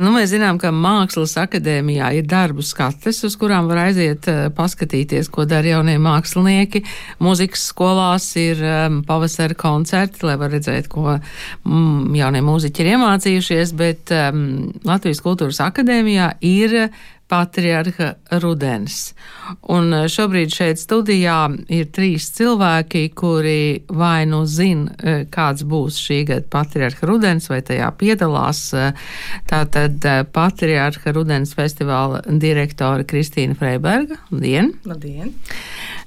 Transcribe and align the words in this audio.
Nu, 0.00 0.14
mēs 0.14 0.30
zinām, 0.32 0.56
ka 0.56 0.70
Mākslas 0.72 1.34
akadēmijā 1.42 2.06
ir 2.16 2.28
darbu 2.28 2.64
skates, 2.64 3.18
uz 3.26 3.34
kurām 3.36 3.66
var 3.68 3.82
aiziet 3.82 4.24
uh, 4.32 4.46
paskatīties, 4.56 5.28
ko 5.28 5.44
dara 5.48 5.74
jaunie 5.74 5.98
mākslinieki. 6.00 6.80
Mūzikas 7.20 7.66
skolās 7.68 8.30
ir 8.40 8.62
um, 8.64 9.02
pavasara 9.04 9.58
koncerti, 9.60 10.24
lai 10.24 10.38
var 10.40 10.54
redzēt, 10.56 10.88
ko 10.88 11.18
mm, 11.18 12.16
jaunie 12.16 12.40
mūziķi 12.46 12.84
ir 12.84 12.92
iemācījušies, 12.94 13.76
bet 13.76 14.14
um, 14.16 14.42
Latvijas 14.88 15.20
kultūras 15.26 15.60
akadēmijā 15.68 16.32
ir 16.48 16.78
patriarha 17.30 18.14
rudens. 18.42 19.12
Un 19.70 19.92
eh, 19.94 20.06
šobrīd 20.10 20.52
šeit 20.54 20.80
studijā 20.82 21.38
ir 21.70 21.88
trīs 21.94 22.30
cilvēki, 22.36 23.04
kuri 23.18 23.82
vai 23.94 24.24
nu 24.30 24.42
zina, 24.50 24.94
eh, 24.98 25.22
kāds 25.30 25.64
būs 25.68 26.00
šī 26.02 26.20
gada 26.32 26.46
patriarha 26.50 27.08
rudens, 27.10 27.48
vai 27.52 27.60
tajā 27.66 27.90
piedalās. 28.00 28.64
Eh, 28.74 28.92
tātad 29.50 30.02
patriarha 30.34 31.14
rudens 31.14 31.54
festivāla 31.58 32.24
direktore 32.42 33.06
Kristīna 33.06 33.58
Freiberga. 33.58 34.18
Labdien! 34.30 34.74
Labdien! 34.88 35.34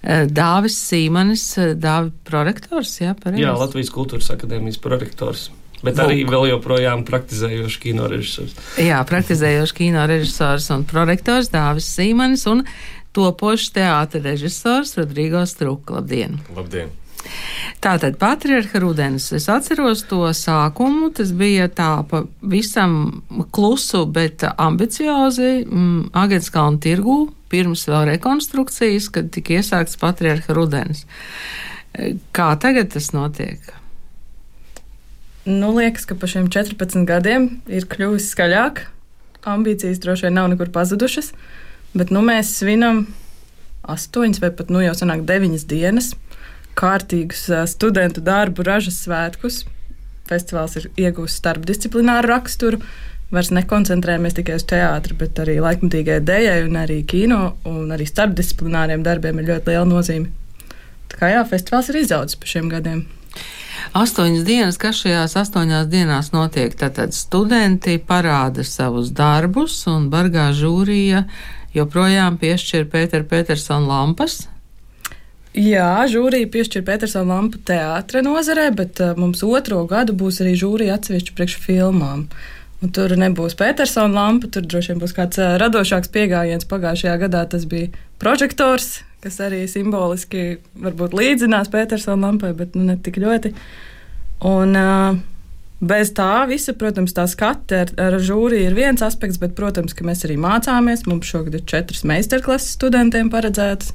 Dāvis 0.03 0.75
Sīmanis, 0.89 1.45
Dāvi 1.80 2.11
prorektors, 2.27 2.97
jā, 2.99 3.13
pareizi? 3.16 3.45
Jā, 3.45 3.53
Latvijas 3.55 3.91
kultūras 3.94 4.33
akadēmijas 4.35 4.81
prorektors. 4.83 5.45
Bet 5.83 5.99
arī 5.99 6.23
vēl 6.27 6.47
joprojām 6.53 7.03
praktizējošs 7.07 7.77
kino 7.83 8.07
režisors. 8.11 8.55
Jā, 8.79 9.01
praktizējošs 9.07 9.75
kino 9.75 10.07
režisors 10.07 10.69
un 10.71 10.87
prorektors 10.87 11.51
Dāvis 11.51 11.89
Sīmanis 11.91 12.47
un 12.51 12.63
topošs 13.13 13.73
teātra 13.75 14.23
režisors 14.23 14.95
Rodrigo 14.97 15.43
Struka. 15.49 15.99
Labdien! 15.99 16.39
Labdien! 16.55 16.93
Tātad 17.83 18.17
patriarcha 18.19 18.79
rudens. 18.83 19.29
Es 19.35 19.47
atceros 19.51 20.03
to 20.07 20.25
sākumu. 20.35 21.11
Tas 21.15 21.31
bija 21.35 21.69
tā 21.71 21.91
pavisam 22.09 23.23
klusu, 23.55 24.05
bet 24.07 24.43
ambiciozi 24.55 25.63
mm, 25.63 26.11
Agenskalna 26.19 26.81
tirgū 26.83 27.19
pirms 27.53 27.85
vēl 27.89 28.08
rekonstrukcijas, 28.15 29.11
kad 29.13 29.30
tika 29.36 29.59
iesākts 29.59 29.99
patriarcha 30.02 30.55
rudens. 30.58 31.05
Kā 32.33 32.53
tagad 32.59 32.91
tas 32.95 33.11
notiek? 33.13 33.61
Nu, 35.45 35.73
liekas, 35.75 36.05
ka 36.08 36.16
pa 36.16 36.30
šiem 36.30 36.47
14 36.47 37.03
gadiem 37.08 37.49
ir 37.67 37.88
kļuvis 37.91 38.30
skaļāk. 38.31 38.86
Ambīcijas 39.44 39.99
droši 39.99 40.30
vien 40.30 40.38
nav 40.39 40.47
nekur 40.53 40.69
pazudušas, 40.72 41.33
bet 41.91 42.13
nu, 42.16 42.22
mēs 42.23 42.53
svinam 42.61 43.05
astoņas 43.83 44.39
vai 44.39 44.53
pat 44.55 44.71
nu, 44.71 44.80
jau 44.86 44.94
sanāk 44.95 45.25
deviņas 45.27 45.66
dienas 45.67 46.14
kārtīgus 46.80 47.47
studentu 47.69 48.21
darbu 48.23 48.66
ražas 48.66 49.02
svētkus. 49.05 49.64
Festivāls 50.30 50.77
ir 50.80 50.89
iegūst 50.97 51.41
starpdisciplināru 51.41 52.31
raksturu. 52.31 52.80
Vairs 53.33 53.49
nekoncentrējamies 53.53 54.38
tikai 54.38 54.59
uz 54.59 54.66
teātri, 54.69 55.16
bet 55.17 55.39
arī 55.41 55.58
laikmatīgai 55.64 56.19
dēļai, 56.25 56.59
un 56.67 56.77
arī 56.83 56.99
kino, 57.09 57.41
un 57.69 57.89
arī 57.94 58.05
starpdisciplināriem 58.09 59.03
darbiem 59.05 59.41
ir 59.41 59.49
ļoti 59.49 59.73
liela 59.73 59.89
nozīme. 59.89 60.30
Tā 61.09 61.19
kā 61.19 61.31
jā, 61.33 61.41
festivāls 61.49 61.89
ir 61.89 61.99
izaudzis 62.03 62.39
pa 62.39 62.49
šiem 62.49 62.69
gadiem. 62.71 63.03
Astoņas 63.92 64.45
dienas, 64.48 64.80
kas 64.80 65.02
šajās 65.03 65.36
astoņās 65.44 65.89
dienās 65.92 66.31
notiek, 66.34 66.72
tad 66.80 67.14
studenti 67.14 68.00
parāda 68.00 68.64
savus 68.64 69.12
darbus, 69.12 69.76
un 69.92 70.08
bargā 70.14 70.52
žūrija 70.56 71.26
joprojām 71.76 72.39
piešķir 72.42 72.88
Pēteru 72.89 73.28
Petersonu 73.30 73.92
lampas. 73.92 74.44
Jā, 75.54 76.02
žūrija 76.09 76.50
piešķir 76.50 76.81
Petersona 76.88 77.36
lampu 77.36 77.59
teātra 77.61 78.23
nozarē, 78.26 78.72
bet 78.73 78.98
uh, 79.06 79.11
mums 79.14 79.44
otro 79.45 79.84
gadu 79.86 80.16
būs 80.17 80.42
arī 80.42 80.56
žūrija 80.58 80.95
atsevišķi 80.98 81.36
priekš 81.38 81.58
filmām. 81.61 82.23
Un 82.81 82.92
tur 82.95 83.14
nebūs 83.14 83.54
Petersona 83.59 84.17
lampa, 84.17 84.50
tur 84.50 84.66
droši 84.66 84.94
vien 84.94 85.04
būs 85.04 85.14
kāds 85.14 85.38
uh, 85.38 85.54
radošāks 85.61 86.09
pieejams. 86.09 86.66
Pagājušajā 86.72 87.14
gadā 87.28 87.44
tas 87.52 87.67
bija 87.70 87.92
prožektors, 88.17 89.04
kas 89.23 89.39
arī 89.43 89.63
simboliski 89.71 90.57
varbūt 90.83 91.16
līdzinās 91.17 91.71
Petersona 91.73 92.30
lampai, 92.30 92.53
bet 92.58 92.75
nu, 92.77 92.86
ne 92.92 92.98
tik 93.02 93.21
ļoti. 93.23 93.53
Un, 94.49 94.75
uh, 94.75 95.21
Bez 95.83 96.14
tā 96.15 96.45
visa, 96.48 96.71
protams, 96.80 97.11
tā 97.11 97.25
skate 97.27 97.80
ar, 97.83 97.89
ar 97.99 98.15
žūriju 98.23 98.70
ir 98.70 98.75
viens 98.77 99.02
aspekts, 99.03 99.39
bet, 99.42 99.52
protams, 99.58 99.92
ka 99.98 100.05
mēs 100.08 100.23
arī 100.23 100.37
mācāmies. 100.39 101.03
Mums 101.09 101.27
šogad 101.27 101.58
ir 101.58 101.65
četras 101.67 102.05
meistarklases 102.08 102.77
studentiem 102.77 103.31
paredzētas. 103.33 103.92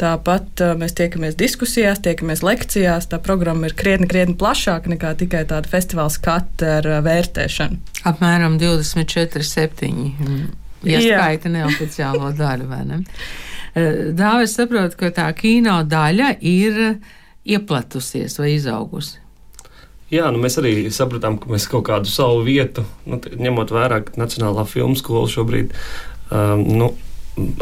Tāpat 0.00 0.62
uh, 0.64 0.72
mēs 0.74 0.96
tiekamies 0.98 1.36
diskusijās, 1.38 2.02
tiekamies 2.02 2.42
lekcijās. 2.42 3.06
Tā 3.12 3.20
programma 3.22 3.70
ir 3.70 3.76
krietni, 3.78 4.08
krietni 4.10 4.34
plašāka 4.40 4.90
nekā 4.90 5.14
tikai 5.20 5.44
tāda 5.52 5.70
festivāla 5.70 6.10
skate 6.10 6.72
ar 6.80 6.90
uh, 6.90 6.98
vērtēšanu. 7.06 7.78
Apmēram 8.10 8.58
24, 8.58 9.46
7. 9.46 10.10
Ieskaita 10.84 11.52
neoficiālo 11.52 12.34
daļu, 12.34 12.70
vai 12.74 12.82
ne? 12.90 13.04
Dāvis 13.74 14.54
saprot, 14.54 14.94
ka 14.98 15.10
tā 15.14 15.26
kino 15.34 15.80
daļa 15.88 16.34
ir 16.46 16.80
ieplatusies 17.44 18.38
vai 18.38 18.54
izaugusi. 18.54 19.20
Jā, 20.12 20.28
nu 20.30 20.38
mēs 20.38 20.58
arī 20.60 20.74
sapratām, 20.94 21.40
ka 21.40 21.48
mēs 21.50 21.66
kaut 21.70 21.88
kādu 21.88 22.10
savu 22.10 22.44
vietu, 22.46 22.84
nu, 23.08 23.18
ņemot 23.18 23.72
vērā, 23.74 24.02
ka 24.04 24.20
Nacionālā 24.20 24.62
filmu 24.68 24.94
skola 25.00 25.30
šobrīd 25.32 25.72
um, 26.30 26.62
nu, 26.78 26.90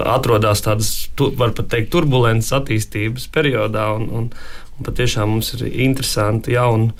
atrodas 0.04 0.60
tādas, 0.64 0.90
tu, 1.16 1.30
var 1.38 1.54
pat 1.56 1.70
teikt, 1.72 1.92
turbulences 1.94 2.52
attīstības 2.56 3.28
periodā. 3.32 3.88
Un, 3.96 4.08
un, 4.10 4.28
un 4.76 4.88
patiešām 4.88 5.32
mums 5.32 5.52
ir 5.56 5.64
interesanti 5.70 6.56
jauni 6.56 6.90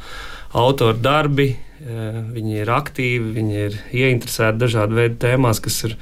autoru 0.56 0.98
darbi. 1.02 1.52
Viņi 1.82 2.60
ir 2.62 2.70
aktīvi, 2.70 3.32
viņi 3.34 3.56
ir 3.66 3.78
ieinteresēti 3.90 4.60
dažādu 4.60 5.00
veidu 5.00 5.16
tēmās, 5.24 5.58
kas 5.62 5.80
ir 5.88 5.96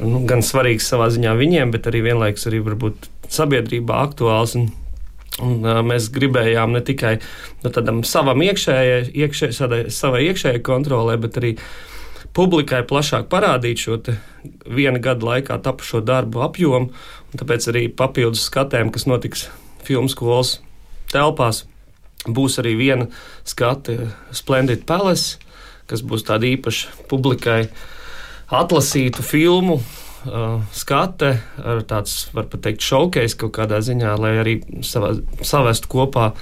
nu, 0.00 0.22
gan 0.28 0.44
svarīgas 0.44 0.88
savā 0.92 1.08
ziņā 1.14 1.36
viņiem, 1.38 1.72
bet 1.74 1.88
arī 1.90 2.02
vienlaikus 2.08 2.48
arī 2.50 2.62
varbūt 2.66 3.08
sabiedrībā 3.32 4.02
aktuāls. 4.08 4.56
Un, 4.58 4.68
Un, 5.42 5.58
uh, 5.68 5.82
mēs 5.84 6.06
gribējām 6.14 6.72
ne 6.72 6.80
tikai 6.80 7.18
nu, 7.60 7.68
tādam 7.68 7.98
savam 8.08 8.40
iekšējai, 8.40 9.10
iekšē, 9.20 9.50
savai 9.92 10.22
iekšējai 10.30 10.62
kontrolē, 10.64 11.18
bet 11.20 11.36
arī 11.36 11.50
publikai 12.36 12.80
plašāk 12.88 13.28
parādīt 13.32 13.82
šo 13.84 13.98
viena 14.64 15.00
gada 15.02 15.28
laikā 15.28 15.58
tapušo 15.64 16.00
darbu 16.04 16.40
apjomu. 16.46 16.88
Tāpēc 17.36 17.68
arī 17.68 17.82
papildus 17.92 18.46
skatēm, 18.48 18.88
kas 18.94 19.04
notiks 19.04 19.48
filmu 19.84 20.08
skolas 20.08 20.56
telpās, 21.12 21.64
būs 22.26 22.56
arī 22.62 22.72
viena 22.78 23.10
skate 23.44 24.10
Splendid 24.34 24.86
Palace, 24.88 25.36
kas 25.90 26.02
būs 26.02 26.24
tāda 26.26 26.48
īpaša 26.48 27.08
publikai 27.10 27.66
atlasītu 28.52 29.24
filmu 29.26 29.80
uh, 29.80 30.60
skate, 30.74 31.32
ar 31.62 31.82
tāds, 31.88 32.28
var 32.36 32.48
teikt, 32.52 32.84
šaukais 32.86 33.36
kaut 33.38 33.54
kādā 33.58 33.80
ziņā, 33.84 34.14
lai 34.20 34.36
arī 34.42 34.56
savā, 34.86 35.16
savestu 35.42 35.90
kopā 35.92 36.32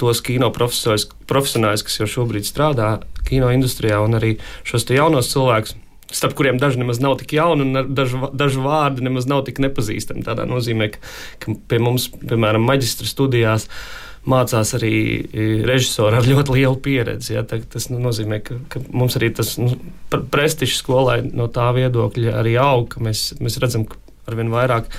tos 0.00 0.20
kino 0.20 0.50
profesionāļus, 0.52 1.84
kas 1.86 2.00
jau 2.02 2.08
šobrīd 2.18 2.48
strādā 2.48 2.98
kino 3.26 3.48
industrijā, 3.54 4.02
un 4.04 4.18
arī 4.18 4.36
šos 4.66 4.88
jaunos 4.92 5.32
cilvēkus. 5.32 5.76
Starp 6.06 6.36
kuriem 6.38 6.58
daži 6.62 6.78
nemaz 6.78 7.00
nav 7.02 7.16
tik 7.18 7.32
jauni, 7.34 7.64
un 7.66 7.94
daži, 7.96 8.20
daži 8.36 8.60
vārdi 8.62 9.02
nemaz 9.02 9.24
nav 9.26 9.40
tik 9.48 9.58
nepazīstami. 9.64 10.22
Tādā 10.26 10.44
nozīmē, 10.46 10.92
ka, 10.94 11.00
ka 11.42 11.56
pie 11.66 11.80
mums, 11.82 12.06
piemēram, 12.20 12.62
maģistra 12.62 13.08
studijās, 13.10 13.66
uh, 13.66 14.06
mācās 14.30 14.74
arī 14.78 14.92
e, 15.24 15.46
režisori 15.66 16.18
ar 16.18 16.26
ļoti 16.26 16.56
lielu 16.58 16.78
pieredzi. 16.82 17.34
Ja, 17.36 17.44
tā, 17.46 17.60
tas 17.72 17.88
nu, 17.92 18.00
nozīmē, 18.02 18.40
ka, 18.44 18.58
ka 18.72 18.82
mums 18.90 19.18
arī 19.18 19.32
tas 19.36 19.54
nu, 19.62 19.72
prestižs 20.10 20.80
skolai 20.82 21.20
no 21.26 21.48
tā 21.52 21.68
viedokļa 21.76 22.36
arī 22.42 22.56
aug. 22.60 22.98
Mēs, 23.02 23.28
mēs 23.42 23.60
redzam, 23.62 23.86
ka 23.90 23.98
arvien 24.30 24.50
vairāk 24.52 24.90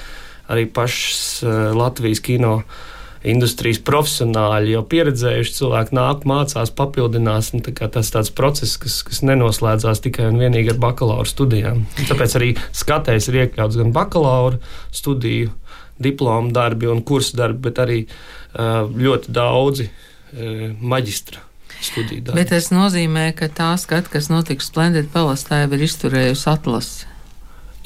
arī 0.48 0.68
pašas 0.72 1.44
uh, 1.44 1.58
Latvijas 1.76 2.24
kino 2.24 2.62
industrijas 3.28 3.80
profesionāļi, 3.84 4.76
jau 4.76 4.84
pieredzējuši 4.88 5.56
cilvēki 5.58 5.96
nāk, 5.98 6.24
mācās, 6.30 6.72
papildinās. 6.78 7.52
Tas 7.76 8.12
tāds 8.14 8.32
process, 8.32 8.78
kas, 8.80 9.02
kas 9.08 9.24
nenoslēdzās 9.26 10.04
tikai 10.06 10.30
un 10.32 10.40
vienīgi 10.40 10.72
ar 10.76 10.82
bakalaura 10.82 11.28
studijām. 11.28 11.84
Tāpēc 12.08 12.38
arī 12.40 12.54
skatējs 12.72 13.28
ir 13.32 13.42
iekļauts 13.44 13.80
gan 13.82 13.92
bakalaura 13.96 14.62
studiju, 14.96 15.52
diplomu 16.04 16.54
darbi 16.56 16.90
un 16.92 17.04
kursu 17.06 17.38
darbi, 17.40 17.62
bet 17.70 17.82
arī 17.84 18.04
uh, 18.08 18.86
ļoti 18.92 19.34
daudzi 19.34 19.90
maģistra 20.28 21.40
studiju 21.82 22.26
darbi. 22.26 22.42
Bet 22.42 22.50
tas 22.52 22.68
nozīmē, 22.74 23.30
ka 23.38 23.48
tā 23.48 23.70
skata, 23.80 24.12
kas 24.12 24.28
notiks 24.30 24.68
Splendid 24.68 25.08
Palastā, 25.14 25.62
jau 25.64 25.72
ir 25.78 25.86
izturējusi 25.88 26.50
atlasi. 26.52 27.08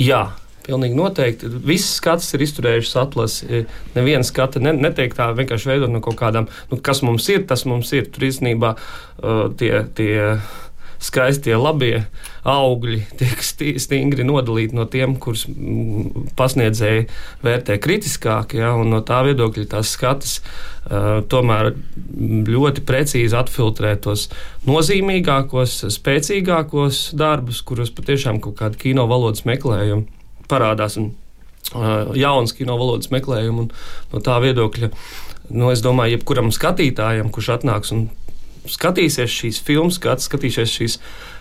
Jā, 0.01 0.23
Pilnīgi 0.61 0.93
noteikti. 0.93 1.49
Visas 1.65 1.95
skatas 1.97 2.27
ir 2.35 2.43
izturējušas 2.45 2.97
atlasi. 3.01 3.63
Neviena 3.95 4.25
skata 4.25 4.61
ne, 4.61 4.75
netiek 4.77 5.13
tā 5.17 5.31
vienkārši 5.37 5.71
veidot 5.71 5.89
no 5.89 6.03
kaut 6.05 6.19
kādām, 6.19 6.49
nu, 6.69 6.77
kas 6.85 7.01
mums 7.05 7.25
ir, 7.33 7.47
tas 7.49 7.65
mums 7.69 7.89
ir. 7.97 8.05
Tur 8.13 8.27
īstenībā 8.29 8.75
uh, 8.77 9.47
tie, 9.57 9.73
tie 9.97 10.13
skaistie, 11.01 11.53
labie 11.57 12.03
augļi 12.47 12.99
tiek 13.19 13.41
stingri 13.81 14.25
nodalīti 14.27 14.77
no 14.77 14.85
tiem, 14.89 15.15
kurus 15.21 15.47
pasniedzēji 16.37 17.07
vērtē 17.45 17.77
kritiskāk. 17.81 18.55
Ja, 18.59 18.73
no 18.85 19.01
tā 19.05 19.21
viedokļa 19.27 19.67
tās 19.73 19.93
skatas 19.95 20.37
uh, 20.41 21.21
tomēr 21.31 21.73
ļoti 22.51 22.85
precīzi 22.87 23.37
atfiltrē 23.37 23.95
tos 24.03 24.27
nozīmīgākos, 24.69 25.81
spēcīgākos 25.97 27.09
darbus, 27.17 27.63
kuros 27.65 27.93
patiešām 27.97 28.41
kaut 28.43 28.59
kāda 28.61 28.79
kino 28.81 29.07
valodas 29.09 29.45
meklējuma 29.49 30.05
parādās. 30.51 30.99
Un, 31.01 31.11
uh, 31.75 32.13
jauns 32.17 32.55
kino 32.57 32.77
valodas 32.79 33.11
meklējumu. 33.13 33.69
No 34.13 34.23
tā 34.23 34.37
viedokļa, 34.43 34.91
nu, 35.51 35.69
es 35.73 35.83
domāju, 35.83 36.19
jebkuram 36.19 36.53
skatītājam, 36.53 37.31
kurš 37.33 37.55
atnāks 37.57 37.93
un 37.95 38.09
skatīsies 38.69 39.31
šīs 39.31 39.59
filmas, 39.65 39.97
skats, 39.99 40.27
skatīsies 40.29 40.71
šīs, 40.71 40.97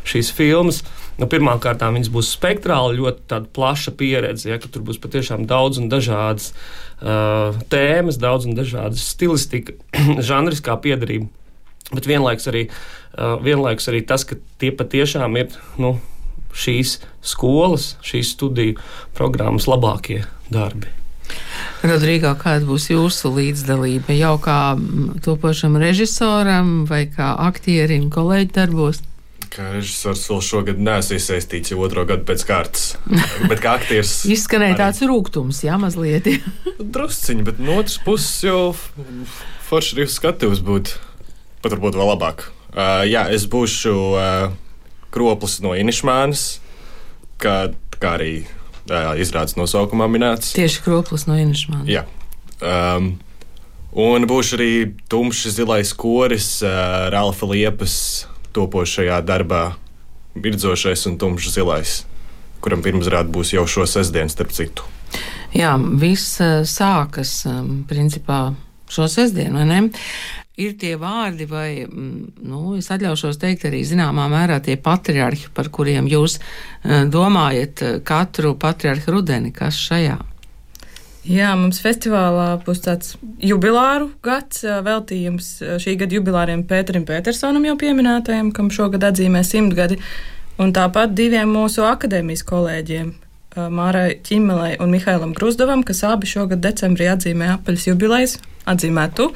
šīs 0.09 0.33
filmas. 0.37 0.83
Nu, 1.21 1.29
Pirmkārt, 1.31 1.83
viņas 1.83 2.13
būs 2.13 2.31
spektrāli, 2.37 3.01
ļoti 3.01 3.43
plaša 3.57 3.93
pieredze, 3.99 4.49
ja, 4.53 4.61
ka 4.61 4.71
tur 4.73 4.85
būs 4.87 5.01
patiešām 5.03 5.45
daudz 5.51 5.81
un 5.83 5.91
dažādas 5.93 6.53
uh, 6.53 7.59
tēmas, 7.73 8.21
daudz 8.21 8.49
un 8.49 8.57
dažādas 8.57 9.05
stilistika, 9.13 9.77
žanriskā 10.31 10.79
piedarība. 10.81 11.29
Bet 11.91 12.07
vienlaikus 12.07 12.49
arī, 12.53 12.69
uh, 12.71 13.37
vienlaikus 13.43 13.91
arī 13.93 14.05
tas, 14.07 14.25
ka 14.25 14.39
tie 14.63 14.73
patiešām 14.73 15.37
ir 15.43 15.53
nu, 15.83 15.99
šīs 16.57 16.99
skolas, 17.21 17.95
šīs 18.07 18.33
studiju 18.37 18.79
programmas 19.19 19.69
labākie 19.71 20.25
darbi. 20.51 21.00
Rodrigo, 21.81 22.35
kāda 22.37 22.67
būs 22.69 22.91
jūsu 22.91 23.31
līdzdalība? 23.33 24.13
Jau 24.19 24.35
kā 24.43 24.77
topošam 25.25 25.79
režisoram 25.81 26.83
vai 26.89 27.07
kā 27.09 27.33
aktierim 27.47 28.11
kolēģi 28.13 28.53
darbos? 28.57 29.01
Kā 29.51 29.73
režisors 29.73 30.27
vēl 30.31 30.43
šogad 30.47 30.83
neesmu 30.85 31.17
iesaistīts 31.17 31.73
jau 31.73 31.81
otro 31.83 32.05
gadu 32.07 32.27
pēc 32.29 32.45
kārtas. 32.47 32.85
Bet 33.51 33.63
kā 33.65 33.79
aktieris. 33.81 34.21
Izskanēja 34.31 34.77
arī... 34.77 34.81
tāds 34.83 35.03
rūkums, 35.09 35.65
jā, 35.67 35.79
mazliet. 35.81 36.29
Drusciņi, 36.79 37.47
bet 37.49 37.59
no 37.65 37.81
otras 37.81 37.97
puses 38.05 38.45
jau 38.45 38.61
forši 39.67 39.97
arī 39.97 40.07
skatījums 40.11 40.63
būt 40.65 40.95
pat 41.65 41.75
varbūt 41.75 41.99
vēl 41.99 42.13
labāk. 42.13 42.47
Uh, 42.71 43.03
jā, 43.09 43.25
es 43.35 43.49
būšu 43.51 43.97
uh, 44.15 44.53
kroplis 45.11 45.59
no 45.65 45.75
Inišmānas, 45.75 46.45
kā, 47.43 47.73
kā 47.99 48.15
arī 48.21 48.35
izrādes 49.21 49.57
nosaukumā 49.59 50.09
minēts. 50.11 50.55
Tieši 50.57 50.85
kroplis 50.85 51.27
no 51.29 51.37
Inšmāna. 51.41 51.87
Jā. 51.91 52.05
Um, 52.61 53.15
un 53.93 54.27
būs 54.31 54.55
arī 54.57 54.73
tumšs 55.11 55.57
zilais 55.57 55.93
koris, 55.97 56.59
uh, 56.65 57.09
Ralfa 57.13 57.49
Liepas 57.51 57.97
topošajā 58.57 59.21
darbā, 59.27 59.75
virdzošais 60.35 61.07
un 61.11 61.19
tumšs 61.21 61.55
zilais, 61.55 62.01
kuram 62.63 62.83
pirmsrāde 62.85 63.31
būs 63.35 63.55
jau 63.55 63.67
šo 63.69 63.87
sestdienu, 63.89 64.31
starp 64.33 64.55
citu. 64.55 64.87
Jā, 65.55 65.75
viss 65.99 66.39
sākas 66.71 67.41
principā 67.91 68.53
šo 68.91 69.09
sestdienu, 69.11 69.59
vai 69.59 69.67
ne? 69.67 69.81
Ir 70.61 70.75
tie 70.81 70.95
vārdi, 71.01 71.47
vai 71.49 71.85
mm, 71.85 72.47
nu, 72.49 72.75
es 72.79 72.91
atļaušos 72.93 73.41
teikt 73.41 73.67
arī 73.69 73.83
zināmā 73.87 74.27
mērā 74.33 74.61
tie 74.65 74.77
patriarhi, 74.81 75.51
par 75.57 75.71
kuriem 75.73 76.09
jūs 76.11 76.39
eh, 76.41 77.07
domājat 77.11 77.85
eh, 77.87 77.95
katru 78.07 78.55
patriarhu 78.61 79.17
rudeni, 79.17 79.55
kas 79.57 79.79
šajā? 79.89 80.19
Jā, 81.29 81.51
mums 81.61 81.83
festivālā 81.85 82.55
būs 82.65 82.81
tāds 82.87 83.17
jubilāru 83.45 84.11
gads 84.25 84.65
eh, 84.65 84.81
veltījums 84.85 85.53
šī 85.83 85.97
gada 86.01 86.17
jubilāriem 86.19 86.67
Pēterim 86.69 87.07
Petersonam 87.09 87.67
jau 87.69 87.79
pieminētajam, 87.81 88.53
kam 88.57 88.71
šogad 88.75 89.11
atzīmē 89.11 89.43
simtgadi, 89.47 90.01
un 90.61 90.77
tāpat 90.77 91.17
diviem 91.17 91.53
mūsu 91.57 91.85
akadēmijas 91.89 92.47
kolēģiem, 92.49 93.11
Mārai 93.51 94.21
Čimelei 94.23 94.77
un 94.79 94.93
Mihailam 94.95 95.33
Gruzdovam, 95.35 95.83
kas 95.83 96.05
abi 96.07 96.29
šogad 96.31 96.61
decembrī 96.63 97.09
atzīmē 97.11 97.49
apaļas 97.57 97.89
jubilejas, 97.89 98.37
atzīmētu. 98.71 99.27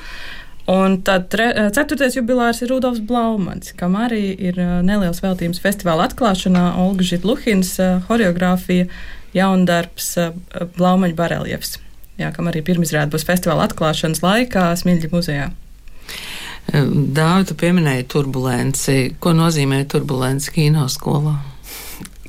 Un 0.66 1.02
tad 1.04 1.26
tre, 1.28 1.50
eh, 1.52 1.66
ceturtais 1.76 2.14
jubilārs 2.16 2.62
ir 2.64 2.70
Rudolfs 2.72 3.02
Blaumans, 3.04 3.74
kam 3.76 3.98
arī 4.00 4.32
ir 4.32 4.56
eh, 4.56 4.70
neliels 4.80 5.20
veltījums 5.20 5.60
festivāla 5.60 6.06
atklāšanā. 6.08 6.62
Olga 6.80 7.04
Žitluhins, 7.04 7.74
horeogrāfija, 8.08 8.86
eh, 8.86 9.02
jaundarbs 9.36 10.14
Blaumaņa 10.78 11.16
bareljefs, 11.18 11.76
jā, 12.16 12.30
kam 12.32 12.48
arī 12.48 12.62
pirmizrāda 12.64 13.12
būs 13.12 13.26
festivāla 13.28 13.68
atklāšanas 13.68 14.22
laikā 14.24 14.70
Smilģa 14.80 15.10
muzejā. 15.12 15.50
Dāvidi, 16.72 17.48
tu 17.50 17.54
pieminēji 17.60 18.06
turbulenci. 18.08 18.96
Ko 19.20 19.34
nozīmē 19.36 19.82
turbulence 19.84 20.48
kinoskolā? 20.54 21.34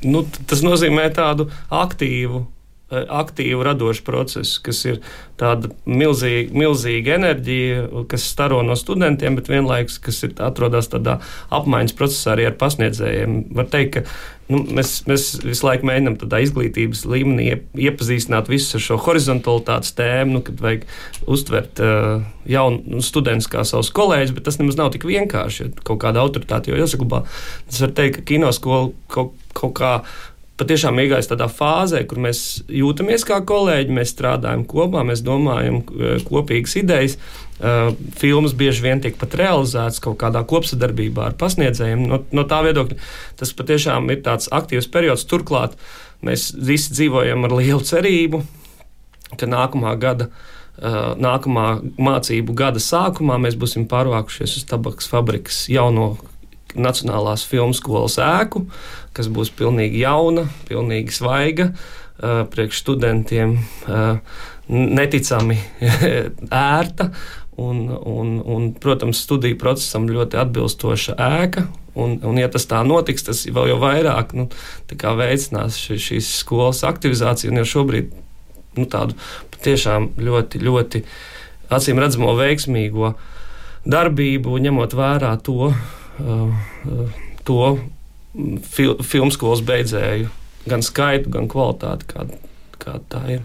Nu, 0.04 0.26
tas 0.44 0.60
nozīmē 0.60 1.08
tādu 1.16 1.48
aktīvu 1.72 2.44
aktīvu 2.90 3.64
radošu 3.66 4.04
procesu, 4.06 4.60
kas 4.62 4.84
ir 4.86 5.00
tāda 5.40 5.72
milzīga, 5.90 6.54
milzīga 6.54 7.16
enerģija, 7.16 7.80
kas 8.10 8.28
staro 8.30 8.60
no 8.62 8.76
studentiem, 8.78 9.34
bet 9.38 9.50
vienlaikus, 9.50 9.98
kas 10.02 10.22
ir 10.22 10.36
atrodas 10.38 10.86
tādā 10.92 11.16
apmaiņas 11.54 11.96
procesā 11.98 12.36
arī 12.36 12.46
ar 12.46 12.54
pasniedzējiem. 12.60 13.40
Var 13.58 13.66
teikt, 13.72 13.96
ka 13.96 14.04
nu, 14.54 14.60
mēs, 14.78 15.00
mēs 15.10 15.24
visu 15.42 15.66
laiku 15.66 15.88
mēģinām 15.90 16.18
tādā 16.20 16.38
izglītības 16.44 17.02
līmenī 17.10 17.48
iepazīstināt 17.88 18.52
visus 18.52 18.78
ar 18.78 18.84
šo 18.86 19.00
horizontalitātes 19.02 19.96
tēmu, 19.98 20.38
nu, 20.38 20.44
kad 20.46 20.62
vajag 20.62 20.86
uztvert 21.26 21.82
uh, 21.82 22.22
jaunu 22.46 22.96
nu, 22.96 23.02
studentus 23.02 23.50
kā 23.50 23.66
savus 23.66 23.90
kolēģus, 23.98 24.36
bet 24.38 24.46
tas 24.46 24.60
nemaz 24.62 24.78
nav 24.78 24.92
tik 24.94 25.08
vienkārši, 25.10 25.66
ja 25.66 25.82
kaut 25.82 26.04
kāda 26.06 26.22
autoritāte 26.22 26.70
jau 26.70 26.78
jāsaglabā. 26.78 27.24
Es 27.66 27.82
varu 27.82 27.98
teikt, 27.98 28.20
ka 28.20 28.26
kinoskola 28.30 28.94
kaut, 29.10 29.34
kaut 29.58 29.76
kā 29.82 29.92
patiešām 30.60 31.00
iegājis 31.02 31.30
tādā 31.30 31.48
fāzē, 31.52 32.02
kur 32.08 32.20
mēs 32.24 32.42
jūtamies 32.72 33.26
kā 33.28 33.40
kolēģi, 33.46 33.96
mēs 33.96 34.14
strādājam 34.14 34.64
kopā, 34.68 35.04
mēs 35.06 35.24
domājam 35.26 35.82
eh, 35.82 36.16
kopīgas 36.26 36.78
idejas. 36.82 37.18
Uh, 37.56 37.94
filmas 38.20 38.52
bieži 38.52 38.82
vien 38.84 38.98
tiek 39.00 39.14
pat 39.16 39.32
realizētas 39.40 40.02
kaut 40.04 40.18
kādā 40.20 40.42
kopsadarbībā 40.44 41.30
ar 41.30 41.36
pasniedzējiem. 41.40 42.02
No, 42.04 42.18
no 42.36 42.42
tā 42.44 42.58
viedokļa 42.66 42.98
tas 43.40 43.54
patiešām 43.56 44.10
ir 44.12 44.20
tāds 44.26 44.50
aktīvs 44.52 44.90
periods. 44.92 45.24
Turklāt 45.24 45.78
mēs 46.20 46.50
visi 46.52 46.92
dzīvojam 46.92 47.48
ar 47.48 47.54
lielu 47.56 47.80
cerību, 47.80 48.42
ka 49.40 49.48
nākamā 49.48 49.94
gada 50.02 50.28
uh, 50.28 51.16
nākamā 51.16 51.66
mācību 51.96 52.58
gada 52.60 52.82
sākumā 52.82 53.40
mēs 53.40 53.56
būsim 53.56 53.88
pārvākušies 53.88 54.58
uz 54.60 54.68
tabaks 54.68 55.08
fabrikas 55.08 55.64
jauno 55.72 56.12
Nacionālās 56.76 57.46
filmu 57.48 57.72
skolas 57.72 58.18
ēku, 58.20 58.66
kas 59.16 59.30
būs 59.32 59.52
pilnīgi 59.56 60.02
jauna, 60.04 60.46
pilnīgi 60.68 61.14
svaiga, 61.16 61.70
uh, 61.72 62.44
priekš 62.52 62.82
studentiem 62.84 63.56
uh, 63.58 64.20
neticami 64.68 65.58
ērta. 66.50 67.10
Un, 67.56 67.86
un, 67.88 68.34
un, 68.44 68.64
protams, 68.76 69.22
studiju 69.24 69.56
procesam 69.56 70.04
ļoti 70.12 70.36
atbilstoša 70.42 71.14
ēka. 71.40 71.64
Un, 71.96 72.18
un, 72.28 72.36
ja 72.36 72.50
tas 72.52 72.68
tā 72.68 72.82
notiks, 72.84 73.24
tas 73.24 73.46
vēl 73.48 73.70
jau 73.70 73.78
vairāk 73.80 74.34
nu, 74.36 74.50
veicinās 74.92 75.78
ši, 75.80 75.96
šīs 76.08 76.28
skolas 76.42 76.82
aktivizāciju. 76.84 77.54
Un 77.54 77.62
jau 77.62 77.70
šobrīd 77.70 78.12
nu, 78.76 78.84
tādu 78.92 79.16
patiešām 79.54 80.10
ļoti, 80.20 80.60
ļoti 80.68 81.02
acīm 81.72 82.02
redzamo 82.02 82.36
veiksmīgo 82.36 83.14
darbību, 83.88 84.58
ņemot 84.66 84.96
vērā 84.98 85.32
to, 85.46 85.70
to 87.48 87.62
fil, 88.72 88.96
filmu 89.02 89.32
skolas 89.34 89.62
beidzēju 89.66 90.30
gan 90.66 90.82
skaitu, 90.82 91.30
gan 91.32 91.48
kvalitāti, 91.50 92.08
kāda 92.10 92.40
kā 92.82 92.98
tā 93.10 93.22
ir. 93.36 93.44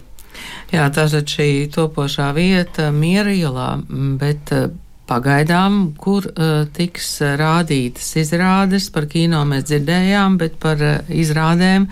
Jā, 0.72 0.86
tā 0.94 1.06
ir 1.10 1.26
šī 1.28 1.48
topošā 1.72 2.30
vieta 2.36 2.88
Miera 2.94 3.32
ielā, 3.34 3.74
bet 4.20 4.52
pagaidām, 5.08 5.80
kur 6.00 6.26
uh, 6.30 6.62
tiks 6.72 7.18
rādītas 7.38 8.12
izrādes, 8.22 8.88
par 8.94 9.08
kino 9.10 9.42
mēs 9.48 9.66
dzirdējām, 9.68 10.38
bet 10.40 10.56
par 10.62 10.80
uh, 10.80 11.10
izrādēm, 11.12 11.88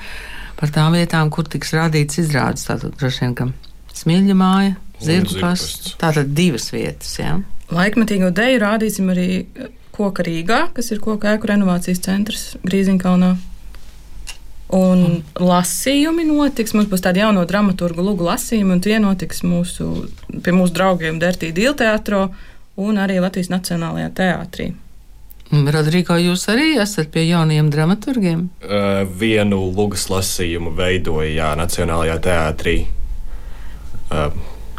par 0.61 0.73
tām 0.73 0.97
vietām, 0.97 1.33
kur 1.35 1.49
tiks 1.51 1.75
rādītas 1.77 2.23
izrādes, 2.23 2.65
tātad 2.69 2.97
droši 3.01 3.27
vien, 3.27 3.35
ka 3.37 3.51
Smilģa 4.01 4.37
māja, 4.39 4.77
Zirgu 5.01 5.41
pasts, 5.41 5.95
tātad 6.01 6.33
divas 6.37 6.71
vietas, 6.73 7.13
jā. 7.19 7.35
Laikmetīgo 7.73 8.31
deju 8.37 8.61
rādīsim 8.63 9.11
arī 9.13 9.29
koka 10.01 10.25
Rīgā, 10.27 10.65
kas 10.75 10.91
ir 10.95 11.05
koka 11.05 11.37
ēku 11.37 11.53
renovācijas 11.53 12.03
centrs 12.09 12.45
Grīziņkalnā. 12.65 13.35
Un 14.71 15.23
lasījumi 15.35 16.29
notiks. 16.29 16.77
Mums 16.77 16.87
būs 16.91 17.03
tāda 17.03 17.25
jauno 17.25 17.43
dramaturgu 17.49 18.05
lūgu 18.07 18.29
lasījumi, 18.29 18.77
un 18.77 18.85
tie 18.85 19.01
notiks 19.03 19.43
mūsu, 19.43 19.89
pie 20.31 20.55
mūsu 20.55 20.77
draugiem 20.77 21.19
Dertī 21.23 21.51
Dilteātro 21.55 22.29
un 22.81 23.01
arī 23.03 23.19
Latvijas 23.21 23.51
Nacionālajā 23.51 24.13
teātrī. 24.21 24.71
Rodrigo, 25.51 26.15
jūs 26.15 26.45
arī 26.53 26.77
esat 26.79 27.11
pie 27.11 27.25
jauniem 27.27 27.73
dramaturgiem? 27.75 28.45
Uh, 28.63 29.03
vienu 29.19 29.65
lūgas 29.75 30.07
lasījumu 30.13 30.71
veidoja 30.79 31.33
jā, 31.35 31.49
Nacionālajā 31.59 32.21
teātrī. 32.23 32.77
Uh, 34.11 34.31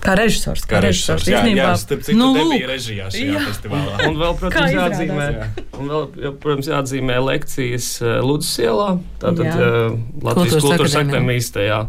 Kā 0.01 0.15
režisors. 0.17 0.63
Kā 0.65 0.79
režisors. 0.81 1.27
Jā, 1.29 1.39
īstenībā. 1.43 1.65
jā, 1.67 1.74
starp 1.77 2.01
citu, 2.08 2.17
Nu, 2.17 2.31
nebija 2.34 2.67
režijā 2.72 3.10
šajā 3.13 3.36
Jā. 3.36 3.41
festivālā. 3.46 3.98
Un 4.08 4.15
vēl, 4.17 4.31
Kā 4.34 4.39
protams, 4.41 4.72
jāatzīmē, 4.74 5.25
jā. 5.36 5.48
un 5.77 5.91
vēl, 5.91 6.31
protams, 6.41 6.70
jāatzīmē 6.72 7.17
lekcijas 7.27 7.89
uh, 8.01 8.15
Ludus 8.25 8.50
ielā. 8.63 8.88
Tātad 9.22 9.46
Jā. 9.46 9.55
uh, 9.58 9.98
Latvijas 10.25 10.55
Kultūras 10.55 10.65
kultūras 10.65 10.96
akadēmijā. 10.98 11.05
akadēmijas 11.05 11.51
tajā 11.58 11.79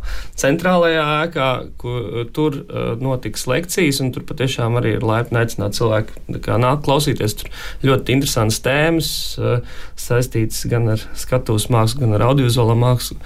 centrālajā 0.45 1.07
ēkā, 1.23 1.49
kur 1.81 2.27
tur 2.37 2.59
uh, 2.61 2.93
notiks 3.01 3.47
lekcijas, 3.49 4.03
un 4.05 4.13
tur 4.13 4.27
patiešām 4.29 4.77
arī 4.83 4.97
ir 4.99 5.07
laipni 5.09 5.41
aicināt 5.41 5.79
cilvēku 5.81 6.21
tā 6.37 6.43
kā 6.45 6.59
nāk 6.61 6.85
klausīties. 6.85 7.39
Tur 7.41 7.49
ļoti 7.89 8.19
interesantas 8.19 8.61
tēmas 8.65 9.13
saistītas 9.99 10.67
gan 10.71 10.93
ar 10.95 11.03
skatuves 11.19 11.71
mākslu, 11.73 12.05
gan 12.05 12.17
ar 12.19 12.27
audiovizuālo 12.29 12.77
mākslu. 12.77 13.17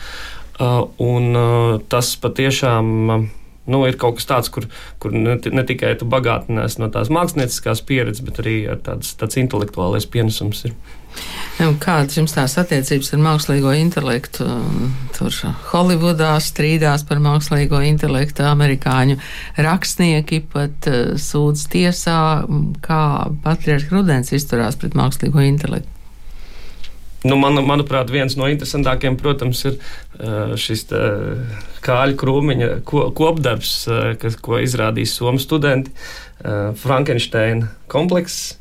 Un 1.02 1.80
tas 1.90 2.14
patiešām. 2.22 3.28
Nu, 3.66 3.80
ir 3.88 3.98
kaut 3.98 4.20
kas 4.20 4.28
tāds, 4.28 4.50
kur, 4.52 4.68
kur 5.02 5.14
ne, 5.14 5.34
ne 5.38 5.64
tikai 5.66 5.96
tu 5.98 6.06
bagātinies 6.10 6.78
no 6.78 6.90
tās 6.94 7.10
mākslinieckās 7.10 7.82
pieredzes, 7.86 8.22
bet 8.26 8.38
arī 8.42 8.60
ar 8.70 8.78
tāds, 8.86 9.16
tāds 9.18 9.38
intelektuālais 9.40 10.06
pienesums. 10.10 10.62
Ir. 10.68 10.76
Nu, 11.56 11.72
Kādas 11.80 12.18
jums 12.18 12.34
tās 12.36 12.54
attiecības 12.60 13.14
ar 13.16 13.22
mākslīgo 13.24 13.72
intelektu? 13.78 14.46
Tur 15.16 15.34
Holivudā 15.72 16.34
strīdās 16.44 17.06
par 17.08 17.22
mākslīgo 17.24 17.80
intelektu, 17.88 18.44
amerikāņu 18.46 19.18
rakstnieki 19.66 20.42
pat 20.52 20.90
uh, 20.90 21.16
sūdz 21.18 21.66
tiesā, 21.72 22.20
kā 22.86 23.02
patriarchs 23.44 23.90
Rudens 23.92 24.34
izturās 24.36 24.78
pret 24.78 24.94
mākslīgo 24.98 25.42
intelektu. 25.46 25.90
Nu, 27.26 27.34
man, 27.40 27.58
manuprāt, 27.66 28.10
viens 28.12 28.36
no 28.38 28.46
interesantākajiem, 28.52 29.16
protams, 29.18 29.64
ir 29.66 29.78
uh, 29.80 30.52
šis 30.60 30.84
tā, 30.92 31.00
kāļu 31.86 32.18
krūmiņa 32.20 32.70
ko, 32.88 33.08
kopdarbs, 33.16 33.72
uh, 33.90 34.12
kas, 34.20 34.38
ko 34.42 34.60
izrādīs 34.62 35.14
Somijas 35.16 35.46
studenti 35.46 35.94
uh, 35.94 36.72
Frankensteina 36.82 37.70
komplekss. 37.92 38.55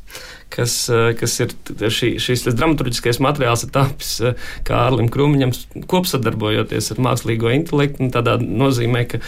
Kas, 0.56 0.76
uh, 0.92 1.10
kas 1.20 1.36
ir 1.44 1.52
šī, 1.92 2.16
šis 2.22 2.46
dramaturgiskais 2.48 3.20
materiāls, 3.24 3.66
ir 3.66 3.74
tapis 3.76 4.14
uh, 4.24 4.50
Kārlim 4.68 5.10
Krūmiņam, 5.12 5.52
kopsadarbojoties 5.92 6.94
ar 6.96 7.02
mākslīgo 7.10 7.52
intelektu. 7.52 8.10
Tādā 8.16 8.38
nozīmē, 8.40 9.06
ka, 9.12 9.20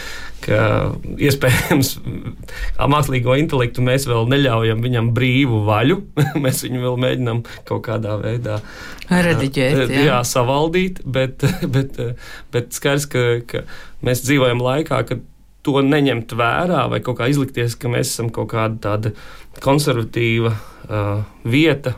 ka 0.46 0.60
iespējams 1.20 1.94
mākslīgo 2.94 3.36
intelektu 3.40 3.84
mēs 3.84 4.08
vēl 4.08 4.28
neļaujam 4.32 4.84
viņam 4.84 5.12
brīvu 5.16 5.62
vaļu. 5.68 6.00
mēs 6.44 6.64
viņu 6.66 6.84
vēl 6.86 7.02
mēģinām 7.06 7.44
kaut 7.68 7.84
kādā 7.88 8.16
veidā 8.22 8.62
Rediģēt, 9.08 9.88
jā. 9.88 10.04
jā 10.10 10.18
savaldīt, 10.28 11.00
bet, 11.08 11.44
bet, 11.74 11.96
bet 12.52 12.76
skaidrs, 12.76 13.08
ka, 13.08 13.26
ka 13.48 13.64
mēs 14.04 14.24
dzīvojam 14.26 14.60
laikā, 14.64 15.00
kad 15.08 15.24
to 15.66 15.82
neņemt 15.84 16.34
vērā 16.38 16.86
vai 16.92 17.00
kaut 17.04 17.20
kā 17.20 17.28
izlikties, 17.30 17.76
ka 17.78 17.90
mēs 17.92 18.12
esam 18.12 18.30
kaut 18.34 18.50
kāda 18.52 18.78
tāda 18.84 19.14
konservatīva 19.64 20.52
uh, 20.54 21.24
vieta. 21.48 21.96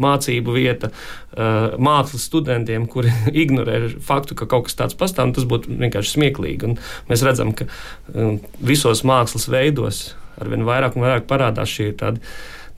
Mācību 0.00 0.54
vieta 0.56 0.88
uh, 0.88 1.74
mākslas 1.76 2.22
studentiem, 2.30 2.86
kuri 2.88 3.12
ignorē 3.42 3.82
faktu, 4.00 4.38
ka 4.38 4.48
kaut 4.48 4.70
kas 4.70 4.78
tāds 4.78 4.96
pastāv, 4.96 5.34
tas 5.36 5.44
būtu 5.48 5.74
vienkārši 5.82 6.14
smieklīgi. 6.16 6.70
Un 6.70 6.78
mēs 7.10 7.24
redzam, 7.26 7.52
ka 7.52 7.66
um, 8.14 8.38
visos 8.64 9.04
mākslas 9.04 9.50
veidos 9.52 10.00
arvien 10.40 10.64
vairāk 10.64 10.96
un 10.96 11.04
vairāk 11.04 11.28
parādās 11.28 11.68
šie 11.68 11.90
tādi, 12.00 12.22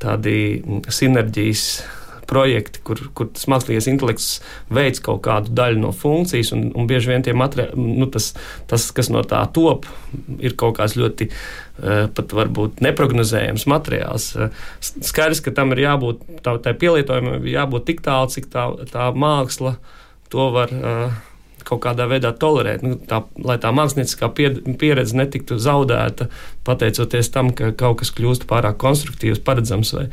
tādi 0.02 0.36
mm, 0.58 0.82
sinerģijas 0.90 1.66
projekti, 2.28 2.82
kur, 2.86 3.00
kur 3.16 3.30
tas 3.32 3.48
mākslīgais 3.50 3.88
intelekts 3.90 4.28
veids 4.72 5.02
kaut 5.04 5.22
kādu 5.26 5.52
daļu 5.56 5.82
no 5.82 5.92
funkcijas, 5.96 6.52
un, 6.56 6.68
un 6.78 6.88
bieži 6.90 7.12
vien 7.12 7.24
materiāli, 7.38 7.86
nu, 8.00 8.08
tas, 8.12 8.32
tas, 8.70 8.88
kas 8.94 9.10
no 9.12 9.24
tā 9.26 9.42
top, 9.54 9.88
ir 10.42 10.56
kaut 10.60 10.78
kāds 10.78 10.96
ļoti 10.98 11.28
uh, 11.30 12.06
pat 12.14 12.36
varbūt 12.38 12.82
neprognozējams 12.84 13.66
materiāls. 13.70 14.30
Uh, 14.36 14.64
skaidrs, 14.82 15.42
ka 15.44 15.54
tam 15.56 15.74
ir 15.76 15.84
jābūt, 15.86 16.22
tā, 16.44 16.56
tā 16.62 16.76
pielietojumam 16.78 17.44
jābūt 17.48 17.90
tik 17.90 18.06
tālu, 18.06 18.30
cik 18.32 18.48
tā, 18.52 18.68
tā 18.92 19.10
māksla 19.16 19.76
to 20.32 20.48
var. 20.54 20.72
Uh, 20.72 21.20
kaut 21.66 21.82
kādā 21.84 22.06
veidā 22.10 22.32
tolerēt, 22.36 22.84
nu, 22.86 22.98
tā, 23.08 23.22
lai 23.42 23.58
tā 23.62 23.72
mākslinieckā 23.74 24.30
pieredze 24.80 25.16
netiktu 25.18 25.58
zaudēta, 25.62 26.28
pateicoties 26.66 27.32
tam, 27.34 27.52
ka 27.56 27.72
kaut 27.78 28.02
kas 28.02 28.12
kļūst 28.16 28.46
pārāk 28.50 28.78
konstruktīvs, 28.82 29.42
paredzams 29.44 29.94
vai, 29.96 30.06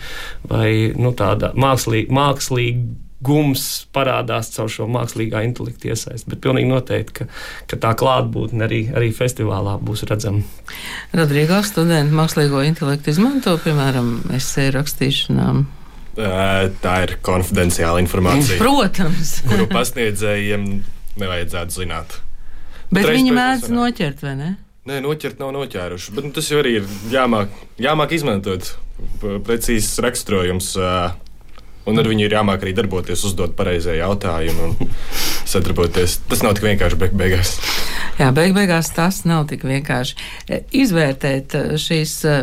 vai 0.50 0.70
nu, 0.98 1.14
tāda 1.18 1.52
mākslī, 1.60 2.06
mākslīgums 2.14 3.66
parādās 3.96 4.52
caur 4.56 4.70
šo 4.74 4.90
mākslīgā 4.92 5.44
intelektu 5.48 5.92
iesaisti. 5.94 6.30
Bet 6.34 6.44
pilnīgi 6.46 6.70
noteikti, 6.72 7.18
ka, 7.20 7.30
ka 7.72 7.82
tā 7.88 7.96
klātbūtne 8.00 8.68
arī, 8.68 8.84
arī 8.96 9.12
festivālā 9.16 9.78
būs 9.84 10.06
redzama. 10.10 10.46
Rodrīgā 11.18 11.64
studenti 11.68 12.16
mākslīgo 12.16 12.64
intelektu 12.68 13.14
izmanto, 13.14 13.58
piemēram, 13.66 14.16
esēju 14.40 14.78
rakstīšanām. 14.80 15.68
Tā 16.84 16.94
ir 17.06 17.14
konfidenciāla 17.24 18.02
informācija, 18.04 18.58
Protams, 18.60 19.38
kuru 19.48 19.70
pasniedzējiem 19.72 20.66
nevajadzētu 21.22 21.78
zināt. 21.82 22.20
bet 22.92 23.06
reiz 23.06 23.20
viņi 23.20 23.36
mēdz 23.38 23.72
noķert, 23.74 24.26
vai 24.26 24.36
ne? 24.40 24.50
Nē, 24.90 25.00
noķert 25.06 25.42
nav 25.42 25.52
noķēruši, 25.54 26.14
bet 26.16 26.26
nu, 26.26 26.32
tas 26.34 26.48
jau 26.50 26.62
arī 26.64 26.80
ir 26.80 26.86
jāmāk, 27.12 27.52
jāmāk 27.78 28.16
izmantot 28.16 28.72
precīzs 29.46 30.00
raksturojums. 30.04 30.76
Un 31.90 31.98
ar 31.98 32.06
viņu 32.06 32.26
ir 32.28 32.34
jāmāk 32.36 32.62
arī 32.62 32.74
darboties, 32.78 33.22
uzdot 33.26 33.56
pareizie 33.58 33.96
jautājumi 33.98 34.66
un 34.68 34.92
sadarboties. 35.50 36.20
Tas 36.30 36.44
nav 36.46 36.58
tik 36.58 36.68
vienkārši 36.68 37.00
beig 37.02 37.16
beigās. 37.18 37.56
Jā, 38.20 38.34
beig 38.36 38.52
beigās 38.52 38.90
tas 38.92 39.22
nav 39.24 39.46
tik 39.48 39.64
vienkārši. 39.64 40.16
E, 40.52 40.60
Izvērtēt 40.82 41.56
e, 41.56 41.62
šīs 41.80 42.16
e, 42.28 42.36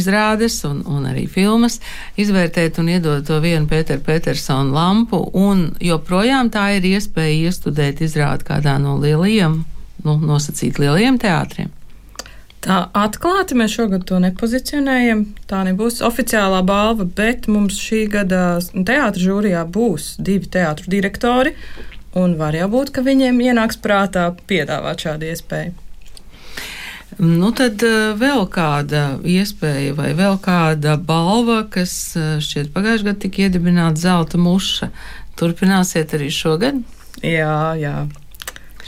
izrādes 0.00 0.56
un, 0.66 0.80
un 0.90 1.06
arī 1.06 1.28
filmas, 1.30 1.78
izvērtēt 2.18 2.80
un 2.82 2.90
iedot 2.90 3.22
to 3.28 3.38
vienu 3.42 3.70
Pēteru 3.70 4.02
Petersonu 4.06 4.74
lampu, 4.74 5.22
un 5.38 5.68
joprojām 5.78 6.50
tā 6.50 6.72
ir 6.80 6.88
iespēja 6.96 7.50
iestudēt 7.50 8.02
izrādi 8.02 8.48
kādā 8.50 8.74
no 8.82 8.96
lielajiem, 8.98 9.60
nu, 10.02 10.16
nosacīt 10.18 10.82
lielajiem 10.82 11.20
teātriem. 11.22 11.70
Tā 12.60 12.80
atklāti 12.92 13.56
mēs 13.56 13.72
šogad 13.72 14.02
to 14.08 14.18
nepozicionējam. 14.20 15.22
Tā 15.48 15.62
nebūs 15.64 16.02
oficiālā 16.04 16.58
balva, 16.66 17.06
bet 17.06 17.46
mums 17.48 17.78
šī 17.80 18.02
gada 18.12 18.58
teātris 18.74 19.24
žūrijā 19.24 19.62
būs 19.72 20.16
divi 20.20 20.50
teātris 20.58 20.90
direktori. 20.92 21.54
Un 22.18 22.34
var 22.40 22.56
jau 22.58 22.66
būt, 22.72 22.90
ka 22.94 23.04
viņiem 23.06 23.38
ienāks 23.44 23.78
prātā 23.78 24.26
piedāvāt 24.50 25.06
šādu 25.06 25.30
iespēju. 25.30 25.76
Nu, 27.20 27.50
tad 27.52 27.82
eh, 27.84 28.12
vēl 28.16 28.46
kāda 28.50 29.18
iespēja 29.26 29.92
vai 29.98 30.12
vēl 30.16 30.38
kāda 30.42 30.96
balva, 30.96 31.64
kas 31.70 31.92
eh, 32.16 32.38
šķiet 32.42 32.70
pagājušajā 32.74 33.10
gadā 33.10 33.22
tika 33.26 33.44
iedibināta 33.44 34.00
zelta 34.00 34.40
muša. 34.40 34.88
Turpināsiet 35.38 36.14
arī 36.16 36.30
šogad? 36.34 36.80
Jā, 37.22 37.76
jā. 37.78 37.94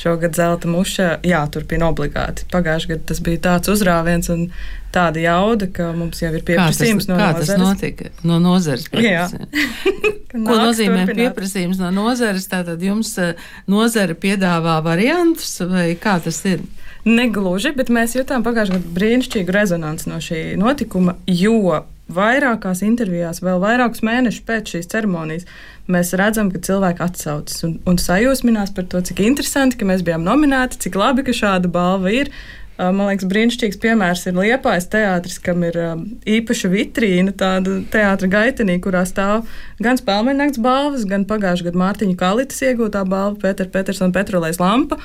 Šogad 0.03 0.35
zelta 0.35 0.67
muša 0.69 1.09
jāturpina 1.23 1.87
obligāti. 1.93 2.43
Pagājušajā 2.51 2.91
gadā 2.97 3.05
tas 3.13 3.21
bija 3.23 3.39
tāds 3.45 3.71
uzrāviens 3.71 4.31
un 4.35 4.49
tāda 4.93 5.23
jauda, 5.23 5.69
ka 5.73 5.93
mums 5.97 6.19
jau 6.21 6.33
ir 6.35 6.43
Kā 6.43 6.57
tas, 6.67 6.77
pieprasījums 6.81 7.07
no 7.09 7.17
kā 7.21 7.29
tas 7.39 7.53
nozares. 7.53 7.63
notika? 7.63 8.11
No 8.27 8.41
nozares. 8.43 8.89
Pieprasījums. 8.91 9.71
Ko 10.33 10.57
nozīmē 10.59 11.05
turpināt. 11.07 11.21
pieprasījums 11.21 11.79
no 11.81 11.93
nozares? 11.95 12.49
Tātad 12.51 12.83
jums 12.83 13.15
eh, 13.23 13.35
nozare 13.71 14.17
piedāvā 14.19 14.81
variantus, 14.85 15.55
vai 15.71 15.93
kā 16.01 16.19
tas 16.25 16.43
ir? 16.51 16.65
Negluži, 17.07 17.73
bet 17.75 17.89
mēs 17.91 18.13
jutām 18.15 18.45
pagājušajā 18.47 18.79
gadā 18.79 18.93
brīnišķīgu 18.99 19.55
rezonanci 19.57 20.11
no 20.11 20.21
šī 20.23 20.43
notikuma, 20.61 21.17
jo 21.27 21.81
vairākās 22.13 22.83
intervijās, 22.85 23.43
vēl 23.45 23.61
vairākus 23.63 24.03
mēnešus 24.05 24.47
pēc 24.49 24.75
šīs 24.75 24.91
ceremonijas, 24.93 25.47
mēs 25.91 26.13
redzam, 26.19 26.51
ka 26.53 26.63
cilvēki 26.63 27.05
atsaucas 27.05 27.63
un, 27.67 27.77
un 27.89 28.01
sajūsminās 28.01 28.75
par 28.77 28.89
to, 28.91 29.03
cik 29.07 29.23
interesanti, 29.25 29.79
ka 29.79 29.89
mēs 29.89 30.05
bijām 30.07 30.27
nominēti, 30.27 30.81
cik 30.83 30.99
labi, 30.99 31.27
ka 31.27 31.37
šāda 31.37 31.71
balva 31.73 32.13
ir. 32.13 32.33
Man 32.83 33.05
liekas, 33.05 33.29
brīnišķīgs 33.29 33.79
piemērs 33.79 34.25
ir 34.27 34.39
Liepājas 34.39 34.89
teātris, 34.91 35.37
kam 35.45 35.61
ir 35.69 35.77
īpaša 36.27 36.71
vitrīna, 36.73 37.35
tāda 37.39 37.77
teātra 37.93 38.31
gaitenī, 38.33 38.79
kurā 38.83 39.05
stāv 39.07 39.45
gan 39.85 40.01
spēlmeņnakts 40.01 40.63
balvas, 40.65 41.05
gan 41.07 41.29
pagājušā 41.29 41.69
gada 41.69 41.83
Mārtiņa 41.85 42.17
Kalitas 42.19 42.65
iegūtā 42.65 43.05
balva, 43.07 43.37
Pēter 43.45 43.69
Petersona 43.71 44.17
Petrolēs 44.17 44.59
Lampa. 44.63 44.99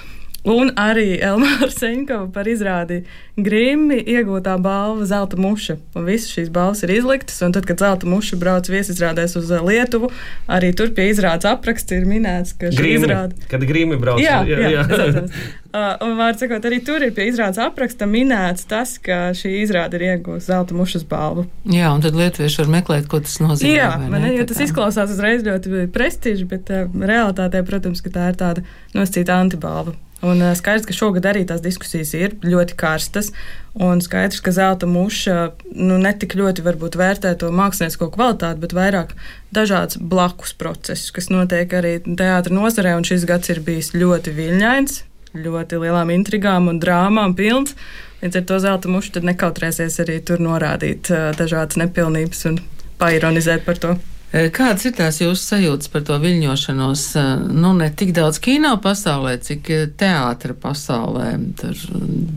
Un 0.47 0.69
arī 0.79 1.17
Elmāra 1.19 1.67
Seņkova 1.67 2.29
par 2.31 2.47
izrādi 2.47 3.01
Grimmi 3.37 3.99
iegūtā 3.99 4.55
balva 4.63 5.03
Zelta 5.05 5.37
muša. 5.37 5.75
Un 5.97 6.07
visas 6.07 6.31
šīs 6.31 6.47
balvas 6.53 6.85
ir 6.85 6.93
izliktas, 6.95 7.41
un 7.43 7.51
tad, 7.53 7.67
kad 7.67 7.83
Zelta 7.83 8.07
muša 8.07 8.39
brauc 8.39 8.69
viesizrādēs 8.71 9.35
uz 9.37 9.51
uh, 9.51 9.65
Lietuvu, 9.67 10.09
arī 10.47 10.71
tur 10.77 10.93
pie 10.95 11.09
izrādes 11.11 11.45
apraksta 11.49 11.99
ir 11.99 12.07
minēts, 12.07 12.55
ka 12.57 12.71
šī 12.71 12.93
izrāde. 12.95 13.35
kad 13.51 13.65
grīmi 13.67 13.99
brauc 13.99 14.23
Jā, 14.23 14.39
jā, 14.47 14.71
jā, 14.71 14.85
jā. 14.87 15.27
un, 16.07 16.15
var 16.17 16.39
sakot, 16.39 16.63
arī 16.65 16.79
tur 16.87 17.03
ir 17.03 17.11
pie 17.17 17.27
izrādes 17.33 17.59
apraksta 17.61 18.07
minēts 18.09 18.65
tas, 18.71 18.95
ka 19.03 19.35
šī 19.37 19.53
izrāde 19.65 19.99
ir 19.99 20.07
iegūsta 20.13 20.55
zelta 20.55 20.79
mušas 20.79 21.03
balvu. 21.11 21.45
Jā, 21.67 21.91
un 21.91 22.07
tad 22.07 22.15
lietuvieši 22.17 22.63
var 22.63 22.73
meklēt, 22.79 23.11
ko 23.11 23.19
tas 23.21 23.35
nozīmē. 23.43 23.75
Jā, 23.75 23.91
vai 23.99 24.09
man, 24.15 24.23
ne? 24.23 24.31
ne, 24.31 24.39
jo 24.39 24.47
Tā 24.47 24.55
tas 24.55 24.65
izklausās 24.69 25.11
uzreiz 25.11 25.43
ļoti 25.45 25.85
prestiži, 25.93 26.47
bet 26.47 26.71
uh, 26.71 26.87
realitātē, 26.87 27.67
protams, 27.67 28.01
ka 28.01 28.15
tā 28.15 28.31
ir 28.31 28.39
tāda 28.39 28.65
nosacīta 28.95 29.37
antibalva. 29.43 29.97
Un 30.25 30.41
skaidrs, 30.57 30.87
ka 30.89 30.95
šogad 30.97 31.27
arī 31.29 31.43
tās 31.45 31.61
diskusijas 31.61 32.15
ir 32.17 32.33
ļoti 32.41 32.73
karstas. 32.79 33.29
Un 33.77 34.01
skaidrs, 34.01 34.39
ka 34.41 34.53
zelta 34.55 34.89
muša 34.89 35.35
nu, 35.75 35.99
ne 36.01 36.13
tik 36.17 36.33
ļoti 36.39 36.63
varbūt 36.65 36.97
vērtē 36.97 37.35
to 37.37 37.51
māksliniecisko 37.53 38.09
kvalitāti, 38.15 38.63
bet 38.63 38.73
vairāk 38.73 39.13
dažādas 39.53 40.01
blakus 40.01 40.55
procesus, 40.57 41.13
kas 41.13 41.29
notiek 41.29 41.69
arī 41.77 41.99
teātra 42.01 42.55
nozarē. 42.57 42.95
Un 42.97 43.05
šis 43.05 43.27
gads 43.29 43.53
ir 43.53 43.61
bijis 43.61 43.93
ļoti 43.93 44.33
viļņains, 44.39 44.99
ļoti 45.37 45.83
lielām 45.85 46.13
intrigām 46.15 46.71
un 46.73 46.81
drāmām 46.81 47.37
pilns. 47.37 47.77
Līdz 48.23 48.41
ar 48.41 48.49
to 48.49 48.61
zelta 48.63 48.89
muša 48.89 49.21
nekautrēsies 49.21 50.01
arī 50.01 50.17
tur 50.25 50.41
norādīt 50.41 51.13
dažādas 51.37 51.77
nepilnības 51.77 52.47
un 52.49 52.61
paironizēt 52.97 53.69
par 53.69 53.77
to. 53.77 53.97
Kādas 54.27 54.83
ir 54.83 54.91
tās 54.91 55.21
jūsu 55.21 55.39
sajūtas 55.39 55.87
par 55.87 56.01
to 56.03 56.17
viļņošanos? 56.19 57.03
Nu, 57.47 57.69
ne 57.77 57.87
tik 57.95 58.09
daudz 58.11 58.41
kino 58.43 58.73
pasaulē, 58.83 59.37
cik 59.39 59.69
teātra 59.95 60.51
pasaulē. 60.51 61.29
Tur 61.55 61.79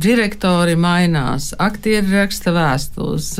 direktori 0.04 0.76
mainās, 0.78 1.48
aktieri 1.58 2.14
raksta 2.14 2.54
vēstules, 2.54 3.32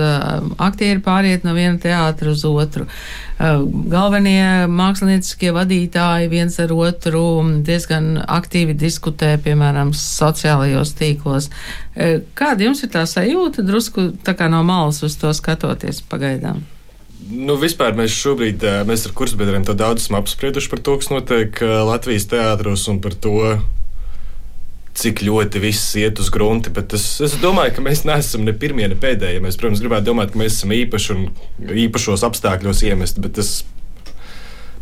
aktieri 0.59 0.99
pāriet 1.05 1.47
no 1.47 1.55
viena 1.55 1.79
teātra 1.79 2.35
uz 2.35 2.43
otru. 2.49 2.89
Galvenie 3.39 4.67
mākslinieckie 4.67 5.55
vadītāji 5.55 6.33
viens 6.35 6.59
ar 6.59 6.75
otru 6.75 7.23
diezgan 7.63 8.19
aktīvi 8.27 8.75
diskutē, 8.75 9.37
piemēram, 9.47 9.95
sociālajos 9.95 10.97
tīklos. 10.99 11.49
Kāda 11.95 12.67
jums 12.67 12.83
ir 12.83 12.91
tā 12.99 13.07
sajūta, 13.07 13.63
drusku 13.63 14.11
tā 14.27 14.35
kā 14.35 14.51
no 14.51 14.67
malas 14.67 15.05
uz 15.07 15.15
to 15.23 15.31
skatoties 15.39 16.03
pagaidām? 16.11 16.67
Nu, 17.31 17.55
vispār 17.61 17.95
mēs 17.95 18.15
šobrīd 18.17 18.65
mēs 18.89 19.05
ar 19.07 19.13
kursbiedriem 19.15 19.63
to 19.67 19.77
daudz 19.79 20.03
esam 20.03 20.19
apsprieduši 20.19 20.71
par 20.73 20.81
to, 20.83 20.97
kas 20.99 21.11
notiek 21.13 21.61
Latvijas 21.63 22.27
teātros 22.31 22.89
un 22.91 22.99
par 23.05 23.15
to, 23.15 23.37
cik 24.99 25.23
ļoti 25.25 25.63
viss 25.63 25.95
iet 26.01 26.19
uz 26.21 26.31
grunti. 26.35 26.73
Bet 26.75 26.95
es, 26.97 27.05
es 27.23 27.37
domāju, 27.41 27.77
ka 27.77 27.85
mēs 27.87 28.03
neesam 28.09 28.45
ne 28.47 28.55
pirmie, 28.57 28.89
ne 28.91 28.99
pēdējie. 28.99 29.43
Mēs, 29.45 29.59
protams, 29.61 29.83
gribētu 29.83 30.11
domāt, 30.11 30.33
ka 30.35 30.41
mēs 30.43 30.59
esam 30.59 30.75
īpaši 30.75 31.15
un 31.15 31.29
īpašos 31.87 32.27
apstākļos 32.27 32.83
iemesti. 32.91 33.23
Bet 33.25 33.41
es 33.43 33.53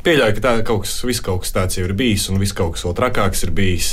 pieļauju, 0.06 0.38
ka 0.38 0.46
tā 0.48 0.54
kaut 0.64 0.86
kas, 0.86 0.96
viss 1.04 1.24
kaut 1.24 1.44
kas 1.44 1.54
tāds 1.54 1.78
jau 1.78 1.84
ir 1.86 1.94
bijis, 1.98 2.28
un 2.32 2.40
viss 2.40 2.56
kaut 2.56 2.76
kas 2.76 2.86
vēl 2.88 2.96
trakāks 2.98 3.44
ir 3.46 3.54
bijis. 3.54 3.92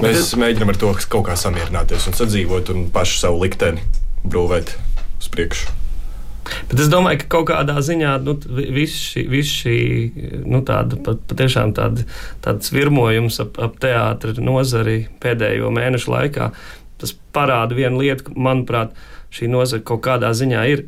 Mēs 0.00 0.32
mēģinām 0.40 0.72
ar 0.72 0.80
to 0.80 0.90
kaut 1.06 1.28
kā 1.28 1.38
samierināties 1.38 2.08
un 2.10 2.18
sadzīvot 2.18 2.74
un 2.74 2.88
pašu 2.94 3.20
savu 3.20 3.44
likteni 3.44 3.84
brūvēt 4.24 4.74
uz 5.20 5.30
priekšu. 5.30 5.83
Bet 6.70 6.80
es 6.82 6.90
domāju, 6.92 7.22
ka 7.22 7.30
kaut 7.36 7.48
kādā 7.52 7.76
ziņā 7.84 8.14
nu, 8.24 8.36
viss 8.74 9.10
šī, 9.12 9.24
vis 9.32 9.52
šī 9.62 9.78
nu, 10.44 10.60
tāda, 10.66 10.98
pat, 11.04 11.22
patiešām 11.30 11.74
tāda, 11.76 12.04
tāds 12.44 12.72
virmojums 12.74 13.40
ap, 13.44 13.60
ap 13.62 13.78
teātra 13.82 14.34
nozari 14.40 15.04
pēdējo 15.22 15.72
mēnešu 15.74 16.12
laikā, 16.12 16.50
tas 17.00 17.14
parāda 17.36 17.76
vienu 17.78 18.02
lietu, 18.02 18.28
ka, 18.28 18.36
manuprāt, 18.36 18.92
šī 19.34 19.48
nozara 19.50 19.84
kaut 19.86 20.04
kādā 20.04 20.34
ziņā 20.36 20.66
ir 20.72 20.86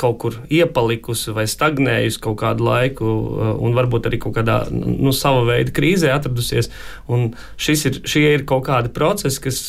kaut 0.00 0.18
kur 0.22 0.36
iepalikusi 0.50 1.32
vai 1.34 1.44
stagnējusi 1.50 2.20
kaut 2.22 2.40
kādu 2.42 2.66
laiku, 2.66 3.10
un 3.62 3.76
varbūt 3.76 4.08
arī 4.08 4.18
kaut 4.22 4.34
kādā 4.38 4.64
nu, 4.72 5.12
sava 5.14 5.44
veida 5.46 5.74
krīzē 5.74 6.10
atradusies. 6.14 6.70
Un 7.06 7.32
šis 7.60 7.86
ir, 7.90 8.00
šie 8.10 8.24
ir 8.32 8.46
kaut 8.48 8.66
kādi 8.68 8.90
procesi, 8.94 9.42
kas 9.44 9.60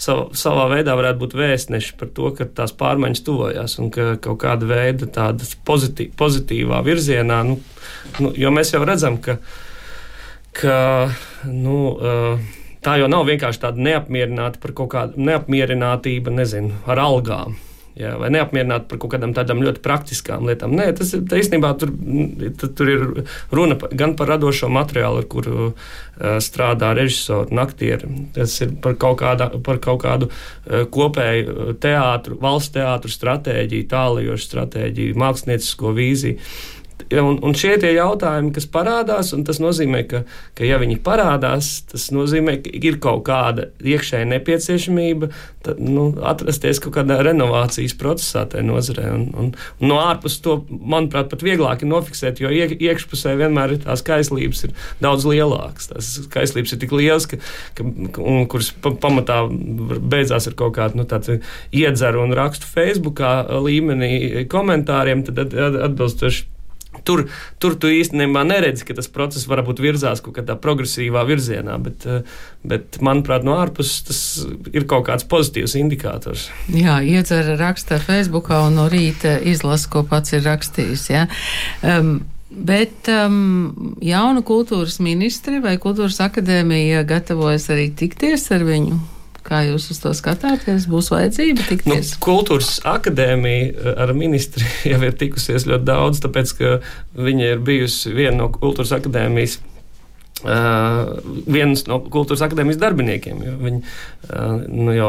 sav, 0.00 0.28
savā 0.38 0.68
veidā 0.72 0.94
varētu 0.98 1.22
būt 1.22 1.36
vēstneši 1.38 1.96
par 2.00 2.12
to, 2.16 2.32
ka 2.38 2.48
tās 2.60 2.74
pārmaiņas 2.78 3.24
tuvojas 3.26 3.78
un 3.82 3.92
ka 3.94 4.10
kaut 4.22 4.40
kāda 4.44 4.68
veida 4.70 5.08
tādas 5.18 5.54
pozitīv, 5.68 6.14
pozitīvā 6.18 6.80
virzienā, 6.86 7.42
nu, 7.50 7.58
nu, 8.22 8.32
jo 8.38 8.52
mēs 8.54 8.72
jau 8.74 8.82
redzam, 8.86 9.20
ka, 9.22 9.38
ka 10.56 10.78
nu, 11.50 11.78
tā 12.84 12.98
jau 13.02 13.10
nav 13.10 13.26
vienkārši 13.28 13.64
tāda 13.66 13.88
neapmierināta 13.90 14.62
par 14.62 14.76
kaut 14.78 14.92
kādu 14.94 15.28
neapmierinātību, 15.28 16.36
nezinu, 16.40 16.78
ar 16.86 17.02
algām 17.06 17.58
jā, 17.98 18.14
vai 18.20 18.30
neapmierināti 18.34 18.88
par 18.90 19.00
kaut 19.02 19.12
kādām 19.14 19.34
tādām 19.36 19.62
ļoti 19.64 19.82
praktiskām 19.84 20.46
lietām. 20.48 20.76
Nē, 20.78 20.90
tas 20.98 21.12
ir 21.16 21.24
īstenībā 21.38 21.72
tur, 21.80 21.92
tur 22.78 22.92
ir 22.92 23.04
runa 23.54 23.78
gan 23.92 24.14
par 24.18 24.32
radošo 24.34 24.70
materiālu, 24.72 25.22
ar 25.22 25.28
kuru 25.30 25.68
uh, 25.68 26.38
strādā 26.44 26.92
režisori 26.98 27.54
un 27.54 27.62
aktieri. 27.64 28.10
Tas 28.36 28.54
ir 28.64 28.74
par 28.84 28.96
kaut, 29.00 29.20
kādā, 29.22 29.50
par 29.66 29.82
kaut 29.84 30.02
kādu 30.06 30.30
uh, 30.30 30.86
kopēju 30.94 31.76
teātru, 31.82 32.38
valsts 32.42 32.76
teātru 32.78 33.12
stratēģiju, 33.12 33.90
tālajošu 33.92 34.50
stratēģiju, 34.50 35.18
māksliniecisko 35.24 35.94
vīziju. 35.98 36.42
Un, 37.08 37.38
un 37.46 37.54
šie 37.56 37.76
ir 37.78 37.84
jautājumi, 37.94 38.50
kas 38.56 38.66
parādās, 38.68 39.30
un 39.32 39.44
tas 39.46 39.60
nozīmē, 39.62 40.02
ka, 40.10 40.24
ka 40.58 40.66
ja 40.66 40.80
viņi 40.80 40.98
parādās, 41.04 41.70
tas 41.88 42.08
nozīmē, 42.12 42.58
ka 42.64 42.72
ir 42.74 42.98
kaut 43.00 43.22
kāda 43.28 43.68
iekšēja 43.80 44.26
nepieciešamība 44.28 45.30
tad, 45.64 45.78
nu, 45.80 46.08
atrasties 46.26 46.80
kaut 46.82 46.96
kādā 46.98 47.20
renovācijas 47.24 47.94
procesā 47.98 48.44
tajā 48.50 48.66
nozarē. 48.66 49.06
Un, 49.14 49.24
un, 49.30 49.52
un 49.78 49.92
no 49.92 50.00
ārpuses 50.02 50.42
to, 50.44 50.58
manuprāt, 50.68 51.30
pat 51.30 51.44
vieglāk 51.46 51.86
ir 51.86 51.92
nofiksēt, 51.92 52.42
jo 52.42 52.52
iek, 52.52 52.76
iekšpusē 52.76 53.36
vienmēr 53.40 53.76
ir 53.76 53.80
tās 53.86 54.04
kaislības 54.06 54.66
ir 54.68 54.74
daudz 55.04 55.24
lielākas. 55.30 55.88
Tās 55.94 56.10
kaislības 56.34 56.74
ir 56.74 56.82
tik 56.82 56.94
lielas, 56.98 57.28
ka, 57.30 57.40
ka, 57.78 57.86
un, 57.86 58.44
kuras 58.50 58.72
pamatā 58.82 59.40
beidzās 59.48 60.50
ar 60.50 60.58
kaut 60.58 60.76
kādu 60.76 61.00
nu, 61.00 61.08
iedzeru 61.72 62.26
un 62.26 62.36
rakstu 62.36 62.68
Facebookā 62.68 63.32
līmenī 63.64 64.44
komentāriem, 64.50 65.24
tad 65.30 65.56
atbilstoši 65.56 66.57
Tur, 67.08 67.24
tur 67.62 67.76
tu 67.80 67.90
īstenībā 67.92 68.44
neredzi, 68.44 68.84
ka 68.84 68.96
tas 68.98 69.08
process 69.12 69.48
varbūt 69.48 69.80
virzās 69.80 70.22
kaut 70.24 70.36
kādā 70.36 70.58
progresīvā 70.60 71.24
virzienā, 71.28 71.78
bet, 71.82 72.06
eh, 72.06 72.40
bet 72.68 73.00
manuprāt, 73.04 73.46
no 73.48 73.56
ārpuses 73.56 74.04
tas 74.08 74.22
ir 74.72 74.84
kaut 74.90 75.08
kāds 75.08 75.26
pozitīvs 75.28 75.78
indikators. 75.80 76.48
Jā, 76.68 77.00
iedzer 77.00 77.54
raksta 77.60 78.00
Facebookā 78.02 78.60
un 78.68 78.76
no 78.78 78.88
rīta 78.92 79.38
izlasa, 79.40 79.88
ko 79.92 80.04
pats 80.08 80.36
ir 80.36 80.44
rakstījis. 80.46 81.10
Ja? 81.14 81.28
Um, 81.82 82.18
Bet 82.48 83.04
um, 83.12 83.96
jaunu 84.00 84.40
kultūras 84.40 84.96
ministri 85.04 85.58
vai 85.60 85.74
kultūras 85.76 86.16
akadēmija 86.24 87.02
gatavojas 87.04 87.68
arī 87.74 87.90
tikties 87.92 88.48
ar 88.56 88.64
viņu? 88.64 88.96
Kā 89.48 89.62
jūs 89.64 89.86
uz 89.94 90.00
to 90.02 90.12
skatāties? 90.16 90.84
Būs 90.90 91.08
vajadzība 91.12 91.64
tikties? 91.70 92.12
Nu, 92.12 92.20
kultūras 92.24 92.74
akadēmija 92.88 93.70
eh, 93.72 93.88
ar 94.04 94.12
ministri 94.16 94.66
jau 94.92 95.00
ir 95.06 95.16
tikusies 95.16 95.64
ļoti 95.70 95.88
daudz, 95.88 96.20
tāpēc, 96.24 96.54
ka 96.58 96.76
viņa 97.16 97.54
ir 97.54 97.64
bijusi 97.64 98.12
viena 98.16 98.36
no 98.42 98.52
kultūras 98.54 98.94
akadēmijas 99.00 99.60
Uh, 100.38 101.16
viens 101.50 101.80
no 101.90 101.96
kultūras 101.98 102.44
akadēmijas 102.46 102.78
darbiniekiem. 102.78 103.40
Viņi 103.58 103.80
uh, 103.80 104.60
nu, 104.70 104.92
jau 104.94 105.08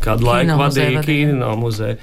kādu 0.00 0.24
laiku 0.24 0.54
vadīja 0.56 1.02
Kino 1.04 1.50
muzeju. 1.60 1.98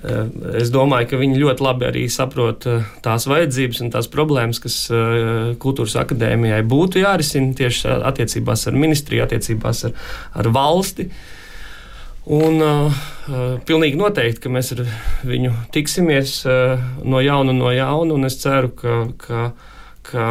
Uh, 0.00 0.30
es 0.56 0.70
domāju, 0.72 1.10
ka 1.10 1.18
viņi 1.20 1.40
ļoti 1.42 1.64
labi 1.64 1.84
arī 1.90 2.04
saprot 2.08 2.64
uh, 2.70 2.86
tās 3.04 3.26
vajadzības 3.28 3.82
un 3.84 3.90
tās 3.92 4.08
problēmas, 4.08 4.60
kas 4.62 4.76
uh, 4.88 5.50
kultūras 5.60 5.98
akadēmijai 6.00 6.62
būtu 6.64 7.02
jārisina 7.02 7.52
tieši 7.58 7.98
attiecībās 8.08 8.64
ar 8.70 8.78
ministriju, 8.80 9.26
attiecībās 9.26 9.84
ar, 9.90 9.98
ar 10.40 10.48
valsti. 10.56 11.10
Un 12.32 12.64
uh, 12.64 13.02
pilnīgi 13.68 14.00
noteikti, 14.00 14.44
ka 14.46 14.52
mēs 14.52 14.72
ar 14.76 14.86
viņu 15.28 15.52
tiksimies 15.76 16.38
uh, 16.48 16.80
no 17.04 17.20
jauna, 17.20 17.52
no 17.56 17.68
jauna, 17.74 18.16
un 18.16 18.28
es 18.28 18.40
ceru, 18.40 18.72
ka, 18.80 19.02
ka 19.20 19.50
ka 20.10 20.26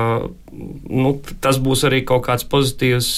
nu, 0.90 1.12
tas 1.44 1.60
būs 1.62 1.86
arī 1.88 2.02
kaut 2.08 2.26
kāds 2.28 2.46
pozitīvs, 2.50 3.10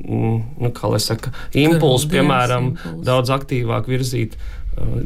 mm, 0.00 0.36
nu, 0.62 0.70
kā 0.74 0.90
lai 0.92 1.00
saka, 1.02 1.32
impulss, 1.56 2.06
piemēram, 2.10 2.70
impuls. 2.72 3.02
daudz 3.06 3.32
aktīvāk 3.34 3.90
virzīt 3.90 4.36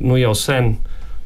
nu, 0.01 0.17
jau 0.21 0.33
sen 0.39 0.75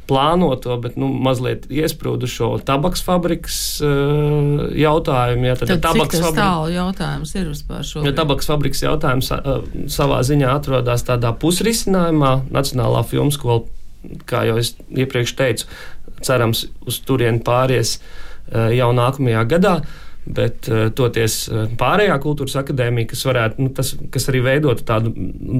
plānoto, 0.08 0.76
bet 0.82 0.98
nu, 1.00 1.08
mazliet 1.24 1.64
iesprūdušo 1.72 2.50
tabaks 2.68 3.00
fabrikas 3.06 3.58
uh, 3.84 4.66
jautājumu. 4.76 5.48
Ja, 5.48 5.54
tad 5.56 5.72
tad 5.72 5.84
tabaks 5.86 6.20
fabrikas 6.20 6.74
jautājums 6.74 7.34
ir 7.38 7.48
vispār 7.48 7.86
šo. 7.88 8.04
Ja 8.04 8.12
tabaks 8.16 8.50
fabrikas 8.50 8.84
jautājums 8.84 9.32
uh, 9.32 9.64
savā 9.92 10.20
ziņā 10.28 10.52
atrodas 10.58 11.06
tādā 11.08 11.32
pusrisinājumā, 11.40 12.34
Nacionālā 12.52 13.00
filmu 13.08 13.32
skola, 13.34 13.64
kā 14.28 14.44
jau 14.50 14.58
es 14.60 14.74
iepriekš 14.92 15.36
teicu, 15.40 15.72
cerams, 16.24 16.66
uz 16.84 17.00
turieni 17.08 17.40
pāries 17.44 17.96
uh, 17.96 18.68
jau 18.76 18.92
nākamajā 18.96 19.46
gadā. 19.56 19.78
Uh, 19.80 20.03
Bet 20.24 20.70
uh, 20.72 20.86
toties 20.96 21.42
uh, 21.50 21.66
pārējā 21.76 22.14
kultūras 22.22 22.56
akadēmija, 22.62 23.10
kas, 23.10 23.24
varētu, 23.28 23.60
nu, 23.60 23.72
tas, 23.76 23.90
kas 24.12 24.28
arī 24.32 24.40
veidotu 24.46 24.86
tādu 24.88 25.12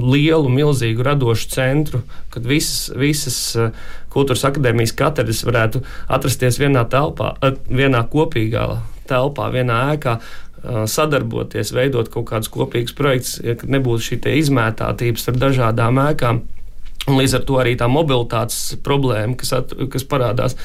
lielu, 0.09 0.49
milzīgu 0.49 1.05
radošu 1.05 1.51
centru, 1.53 2.01
kad 2.33 2.47
visas, 2.49 2.87
visas 2.97 3.37
uh, 3.59 3.69
kultūras 4.13 4.47
akadēmijas 4.49 4.95
katedras 4.97 5.43
varētu 5.45 5.83
atrasties 6.17 6.57
vienā 6.61 6.81
telpā, 6.89 7.35
vienā 7.69 8.01
kopīgā 8.09 8.65
telpā, 9.05 9.51
vienā 9.53 9.83
ēkā, 9.93 10.17
sadarboties, 10.89 11.69
veidot 11.77 12.07
kaut 12.09 12.25
kādus 12.31 12.49
kopīgus 12.49 12.95
projektus, 12.97 13.35
ja 13.45 13.53
nebūtu 13.53 14.01
šī 14.07 14.17
izmētātība 14.39 15.21
starp 15.21 15.37
dažādām 15.43 15.99
ēkām. 16.07 16.39
Un 17.05 17.19
līdz 17.19 17.35
ar 17.37 17.43
to 17.45 17.59
arī 17.61 17.75
tā 17.77 17.85
mobilitātes 17.85 18.79
problēma, 18.81 19.37
kas, 19.37 19.53
at, 19.59 19.75
kas 19.93 20.07
parādās, 20.09 20.57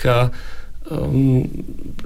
ka 0.00 0.14
uh, 0.30 0.48
um, 0.90 1.42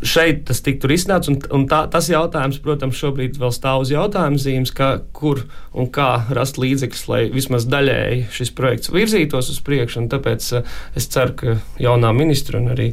šeit 0.06 0.44
tas 0.48 0.60
tiktu 0.64 0.90
risināts. 0.90 1.30
Un, 1.32 1.38
un 1.54 1.66
tā, 1.70 1.84
tas 1.92 2.10
jautājums, 2.10 2.58
protams, 2.64 2.98
šobrīd 3.00 3.38
vēl 3.40 3.54
stāv 3.54 3.86
uz 3.86 3.92
jautājuma 3.94 4.40
zīmes, 4.42 4.72
kā, 4.76 4.96
kur 5.16 5.44
un 5.76 5.90
kā 5.92 6.10
rast 6.36 6.60
līdzekļus, 6.60 7.06
lai 7.12 7.22
vismaz 7.32 7.68
daļēji 7.70 8.26
šis 8.36 8.52
projekts 8.56 8.92
virzītos 8.94 9.52
uz 9.52 9.62
priekšu. 9.66 10.06
Tāpēc 10.12 10.50
uh, 10.58 10.76
es 10.98 11.08
ceru, 11.12 11.36
ka 11.38 11.56
jaunā 11.82 12.12
ministra 12.16 12.60
un 12.60 12.72
arī 12.74 12.92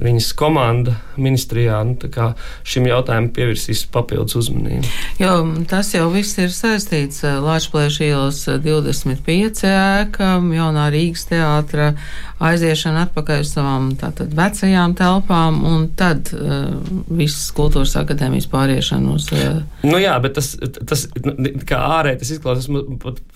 viņas 0.00 0.30
komanda 0.38 0.96
ministrijā 1.20 1.82
nu, 1.84 1.96
šim 2.64 2.86
jautājumam 2.88 3.28
pievērsīs 3.36 3.84
papildus 3.92 4.38
uzmanību. 4.40 4.88
Jo 5.20 5.34
tas 5.68 5.92
jau 5.94 6.08
viss 6.12 6.38
ir 6.40 6.52
saistīts 6.54 7.22
Latvijas 7.22 7.98
ielas 8.04 8.40
25 8.48 9.66
ēka, 9.68 10.34
jaunā 10.56 10.88
Rīgas 10.94 11.26
teātra 11.28 11.92
aiziešana 12.42 13.06
atpakaļ 13.06 13.42
uz 13.44 13.52
savām 13.54 13.90
tātad 14.00 14.32
vecajām 14.36 14.94
telpām 14.98 15.60
un 15.68 15.84
tad 15.98 16.32
uh, 16.34 16.72
visas 17.12 17.50
kultūras 17.56 17.94
akadēmijas 18.00 18.48
pāriešana 18.52 19.14
uz. 19.14 19.28
Uh, 19.34 19.60
nu 19.86 20.00
jā, 20.02 20.14
bet 20.22 20.36
tas, 20.38 20.52
tas 20.88 21.06
kā 21.68 21.80
ārēji 21.98 22.20
tas 22.22 22.32
izklausās 22.36 22.68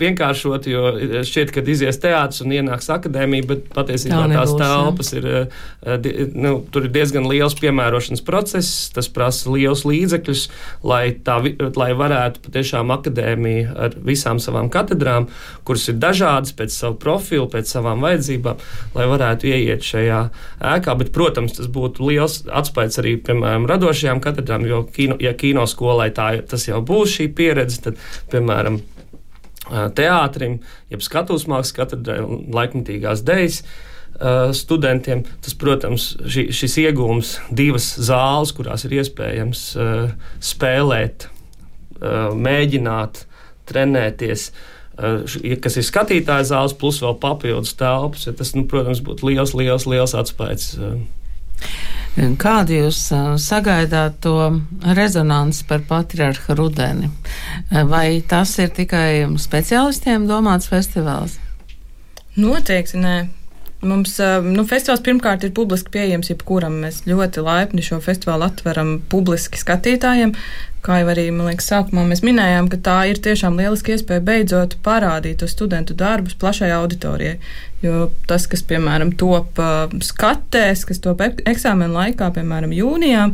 vienkāršot, 0.01 0.69
jo 0.71 0.92
šķiet, 1.27 1.53
ka 1.55 1.64
izies 1.77 2.01
teātris 2.03 2.42
un 2.45 2.55
ienāks 2.57 2.90
akadēmija, 2.97 3.49
bet 3.51 3.69
patiesībā 3.77 4.23
tā 4.25 4.31
nebūs, 4.33 4.55
tās 4.57 4.64
telpas 4.64 5.12
jā. 5.14 5.23
ir, 5.23 5.29
uh, 5.87 6.11
nu, 6.35 6.55
tur 6.75 6.88
ir 6.88 6.95
diezgan 6.97 7.29
liels 7.31 7.57
piemērošanas 7.61 8.25
process, 8.27 8.90
tas 8.97 9.11
prasa 9.12 9.53
liels 9.55 9.85
līdzekļus, 9.88 10.47
lai, 10.87 11.05
tā, 11.27 11.38
lai 11.79 11.90
varētu 11.97 12.42
patiešām 12.49 12.92
akadēmija 12.97 13.77
ar 13.87 13.97
visām 14.07 14.40
savām 14.42 14.71
katedrām, 14.73 15.31
kuras 15.66 15.87
ir 15.92 16.01
dažādas 16.03 16.55
pēc 16.57 16.75
savu 16.75 16.99
profilu, 17.01 17.49
pēc 17.53 17.71
savām 17.71 18.05
vajadzībām, 18.05 18.61
lai 18.97 19.07
varētu 19.11 19.49
ieiet 19.51 19.85
šajā 19.87 20.21
ēkā, 20.75 20.97
bet, 21.01 21.13
protams, 21.15 21.57
tas 21.59 21.71
būtu 21.73 22.09
liels 22.09 22.41
atspējas 22.49 23.01
arī, 23.03 23.17
piemēram, 23.27 23.69
radošajām 23.71 24.23
katedrām, 24.25 24.67
jo, 24.69 24.83
kino, 24.93 25.19
ja 25.23 25.35
kino 25.39 25.67
skolai 25.71 26.11
tā, 26.17 26.33
tas 26.49 26.67
jau 26.69 26.83
būs 26.87 27.19
šī 27.19 27.31
pieredze, 27.37 27.83
tad, 27.89 28.01
piemēram, 28.33 28.81
teātrim, 29.99 30.61
jeb 30.93 31.03
skatuves 31.03 31.49
mākslas 31.51 31.75
katedrai 31.77 32.21
un 32.23 32.47
laikmatīgās 32.55 33.25
dejas 33.27 33.63
studentiem. 34.57 35.25
Tas, 35.45 35.53
protams, 35.59 36.13
ši, 36.25 36.47
šis 36.57 36.79
iegūms 36.87 37.33
divas 37.53 37.91
zāles, 38.01 38.55
kurās 38.57 38.87
ir 38.87 38.95
iespējams 39.03 39.65
uh, 39.77 40.15
spēlēt, 40.41 41.27
uh, 41.99 42.31
mēģināt, 42.33 43.27
trenēties. 43.69 44.47
Uh, 44.49 44.76
kas 44.97 45.77
ir 45.77 45.85
skatītāja 45.85 46.49
zāles, 46.53 46.77
plus 46.79 47.03
vēl 47.05 47.19
papildus 47.21 47.77
telpas. 47.77 48.27
Ja 48.29 48.33
tas, 48.37 48.55
nu, 48.57 48.65
protams, 48.71 49.03
būtu 49.05 49.29
liels, 49.29 49.53
liels, 49.59 49.87
liels 49.91 50.17
atspējas. 50.17 50.73
Uh, 50.81 51.01
Kādu 52.41 52.79
jūs 52.79 52.99
sagaidāt 53.45 54.23
to 54.25 54.37
rezonanci 54.97 55.67
par 55.69 55.83
patriarcha 55.85 56.57
rudeni? 56.57 57.11
Vai 57.91 58.23
tas 58.25 58.55
ir 58.63 58.71
tikai 58.73 59.27
speciālistiem 59.37 60.25
domāts 60.29 60.71
festivāls? 60.73 61.37
Noteikti 62.41 63.03
nē. 63.03 63.17
Mums 63.87 64.16
nu, 64.44 64.64
festivāls 64.68 65.03
pirmkārt 65.07 65.44
ir 65.46 65.53
publiski 65.57 65.92
pieejams 65.94 66.31
jebkuram. 66.33 66.81
Mēs 66.85 67.05
ļoti 67.09 67.44
laipni 67.46 67.85
šo 67.85 68.01
festivālu 68.05 68.49
atveram 68.49 68.96
publiski 69.12 69.61
skatītājiem. 69.61 70.35
Kā 70.87 71.01
jau 71.01 71.09
arī, 71.11 71.25
liekas, 71.35 71.66
sākumā 71.72 72.05
mēs 72.07 72.22
minējām, 72.22 72.68
ka 72.70 72.79
tā 72.88 72.99
ir 73.11 73.18
tiešām 73.22 73.57
lieliski 73.59 73.96
iespēja 73.96 74.22
beidzot 74.27 74.77
parādīt 74.87 75.40
to 75.42 75.49
studentu 75.51 75.96
darbus 75.99 76.37
plašai 76.38 76.70
auditorijai. 76.77 77.40
Jo 77.83 78.07
tas, 78.31 78.46
kas, 78.51 78.62
piemēram, 78.66 79.11
top 79.18 79.59
skatēs, 80.07 80.87
kas 80.87 81.03
top 81.03 81.25
eksāmena 81.27 81.90
laikā, 82.05 82.31
piemēram, 82.38 82.75
jūnijā, 82.77 83.27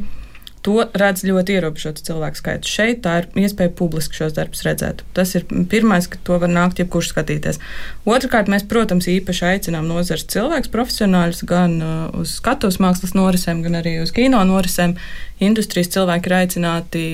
To 0.62 0.84
redz 0.94 1.24
ļoti 1.26 1.56
ierobežots 1.56 2.04
cilvēku 2.06 2.38
skaits. 2.38 2.70
Šeit 2.70 3.00
tā 3.02 3.16
ir 3.18 3.24
iespēja 3.42 3.72
publiski 3.74 4.14
šos 4.14 4.36
darbus 4.36 4.62
redzēt. 4.62 5.00
Tas 5.16 5.32
ir 5.34 5.42
pirmais, 5.70 6.06
ka 6.06 6.20
to 6.22 6.36
var 6.38 6.52
nākt 6.52 6.78
jebkurš 6.78 7.08
skatīties. 7.10 7.58
Otrakārt, 8.06 8.50
mēs, 8.52 8.62
protams, 8.70 9.08
īpaši 9.10 9.48
aicinām 9.48 9.88
nozares 9.90 10.22
cilvēkus, 10.30 10.70
profesionāļus 10.70 11.42
gan 11.50 11.74
uh, 11.82 11.96
uz 12.20 12.36
skatuves 12.38 12.78
mākslas 12.82 13.16
norisēm, 13.18 13.64
gan 13.66 13.80
arī 13.80 13.96
uz 14.04 14.14
kino 14.14 14.44
norisēm. 14.46 14.94
Industrijas 15.42 15.90
cilvēki 15.96 16.30
ir 16.30 16.36
aicināti 16.38 17.04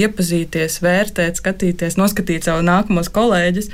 iepazīties, 0.00 0.80
vērtēt, 0.80 1.36
skatīties, 1.42 1.98
noskatīt 2.00 2.48
savu 2.48 2.64
nākamos 2.64 3.12
kolēģus. 3.12 3.68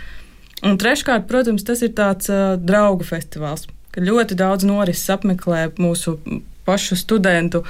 Un 0.66 0.80
treškārt, 0.82 1.28
protams, 1.30 1.62
tas 1.68 1.86
ir 1.86 1.94
tāds 1.94 2.26
uh, 2.32 2.56
draugu 2.58 3.06
festivāls, 3.06 3.68
ka 3.94 4.02
ļoti 4.02 4.34
daudz 4.42 4.66
norises 4.66 5.14
apmeklē 5.14 5.68
mūsu 5.78 6.18
pašu 6.66 6.98
studentu 6.98 7.62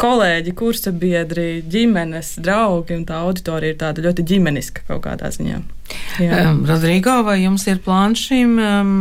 kolēģi, 0.00 0.54
kursa 0.58 0.92
biedri, 0.94 1.62
ģimenes, 1.70 2.34
draugi, 2.44 2.96
un 2.98 3.06
tā 3.08 3.20
auditorija 3.24 3.74
ir 3.74 3.80
tāda 3.80 4.04
ļoti 4.04 4.26
ģimeniska 4.30 4.86
kaut 4.88 5.04
kādā 5.06 5.30
ziņā. 5.34 5.60
Um, 6.24 6.62
Rodrigo, 6.68 7.18
vai 7.26 7.40
jums 7.42 7.66
ir 7.68 7.80
plāns 7.84 8.22
šīm 8.28 8.54
um, 8.58 8.94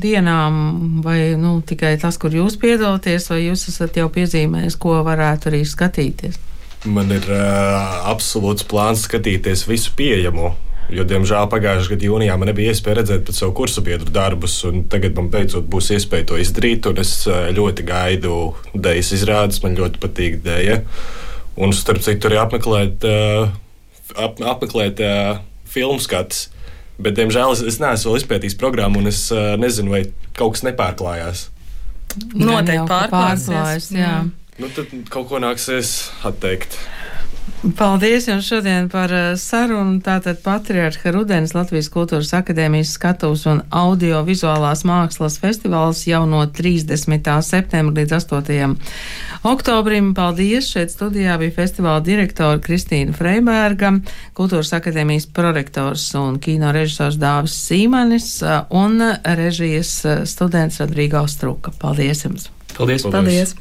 dienām, 0.00 1.02
vai 1.04 1.34
nu, 1.40 1.58
tikai 1.66 1.96
tas, 2.00 2.18
kur 2.20 2.34
jūs 2.34 2.56
piedalāties, 2.60 3.28
vai 3.32 3.42
jūs 3.44 3.68
esat 3.72 4.00
jau 4.00 4.08
piezīmējis, 4.12 4.78
ko 4.80 5.00
varētu 5.06 5.52
arī 5.52 5.62
skatīties? 5.68 6.40
Man 6.88 7.12
ir 7.12 7.26
uh, 7.28 8.08
absolūts 8.08 8.64
plāns 8.64 9.04
skatīties 9.04 9.66
visu 9.68 9.92
pieejamo 9.98 10.54
Jo, 10.90 11.04
diemžēl, 11.06 11.46
pagājušā 11.50 11.92
gada 11.92 12.06
jūnijā 12.08 12.34
man 12.40 12.50
nebija 12.50 12.72
iespēja 12.74 12.98
redzēt 12.98 13.26
pat 13.28 13.36
savu 13.36 13.52
kursu 13.60 13.82
biedru 13.86 14.10
darbus, 14.14 14.56
un 14.66 14.82
tagad 14.90 15.14
man 15.18 15.28
beidzot 15.30 15.68
būs 15.70 15.92
iespēja 15.94 16.26
to 16.30 16.38
izdarīt. 16.42 16.88
Es 16.98 17.12
eh, 17.30 17.50
ļoti 17.54 17.86
gaidu 17.86 18.36
dēļas 18.74 19.12
izrādes, 19.18 19.60
man 19.62 19.78
ļoti 19.78 20.02
patīk 20.02 20.40
dēļa. 20.46 20.80
Un, 21.60 21.74
starp 21.76 22.02
citu, 22.02 22.30
arī 22.30 22.40
apmeklēt, 22.42 23.06
eh, 23.06 23.52
ap, 24.16 24.42
apmeklēt 24.54 25.02
eh, 25.06 25.38
filmu 25.70 26.02
skatus. 26.02 26.48
Bet, 27.00 27.14
diemžēl, 27.16 27.54
es, 27.54 27.62
es 27.64 27.78
neesmu 27.80 28.12
vēl 28.12 28.20
izpētījis 28.20 28.58
programmu, 28.60 29.00
un 29.00 29.08
es 29.08 29.22
nezinu, 29.32 29.94
vai 29.94 30.02
kaut 30.36 30.58
kas 30.58 30.66
nepārklājās. 30.66 31.46
Noteikti 32.34 32.84
pārklājas. 32.90 33.88
Jā. 33.94 34.16
Nu, 34.60 34.68
tad 34.76 34.90
kaut 35.08 35.30
ko 35.30 35.40
nāksies 35.40 36.10
atteikt. 36.28 36.76
Paldies 37.60 38.24
jums 38.24 38.46
šodien 38.48 38.86
par 38.88 39.12
eh, 39.12 39.34
sarunu. 39.36 39.98
Tātad 40.00 40.38
Patriarha 40.40 41.10
Rudens 41.12 41.52
Latvijas 41.52 41.90
Kultūras 41.92 42.32
Akadēmijas 42.38 42.94
skatuvs 42.96 43.42
un 43.50 43.60
audiovizuālās 43.68 44.86
mākslas 44.88 45.36
festivāls 45.42 46.00
jau 46.08 46.22
no 46.24 46.40
30. 46.48 47.28
septembra 47.44 48.00
līdz 48.00 48.16
8. 48.16 48.72
oktobrim. 49.52 50.14
Paldies! 50.16 50.72
Šeit 50.72 50.94
studijā 50.96 51.36
bija 51.42 51.58
festivāla 51.60 52.00
direktora 52.00 52.56
Kristīna 52.64 53.12
Freiberga, 53.12 53.92
Kultūras 54.32 54.72
Akadēmijas 54.80 55.28
prorektors 55.28 56.08
un 56.16 56.40
kino 56.40 56.72
režisors 56.72 57.20
Dāvis 57.20 57.60
Sīmanis 57.68 58.38
eh, 58.40 58.62
un 58.72 59.02
režijas 59.36 59.98
eh, 60.08 60.22
students 60.24 60.80
Rodrīga 60.80 61.20
Austruka. 61.20 61.76
Paldies 61.76 62.24
jums! 62.24 62.48
Paldies! 62.72 63.04
Paldies. 63.04 63.20
Paldies. 63.20 63.60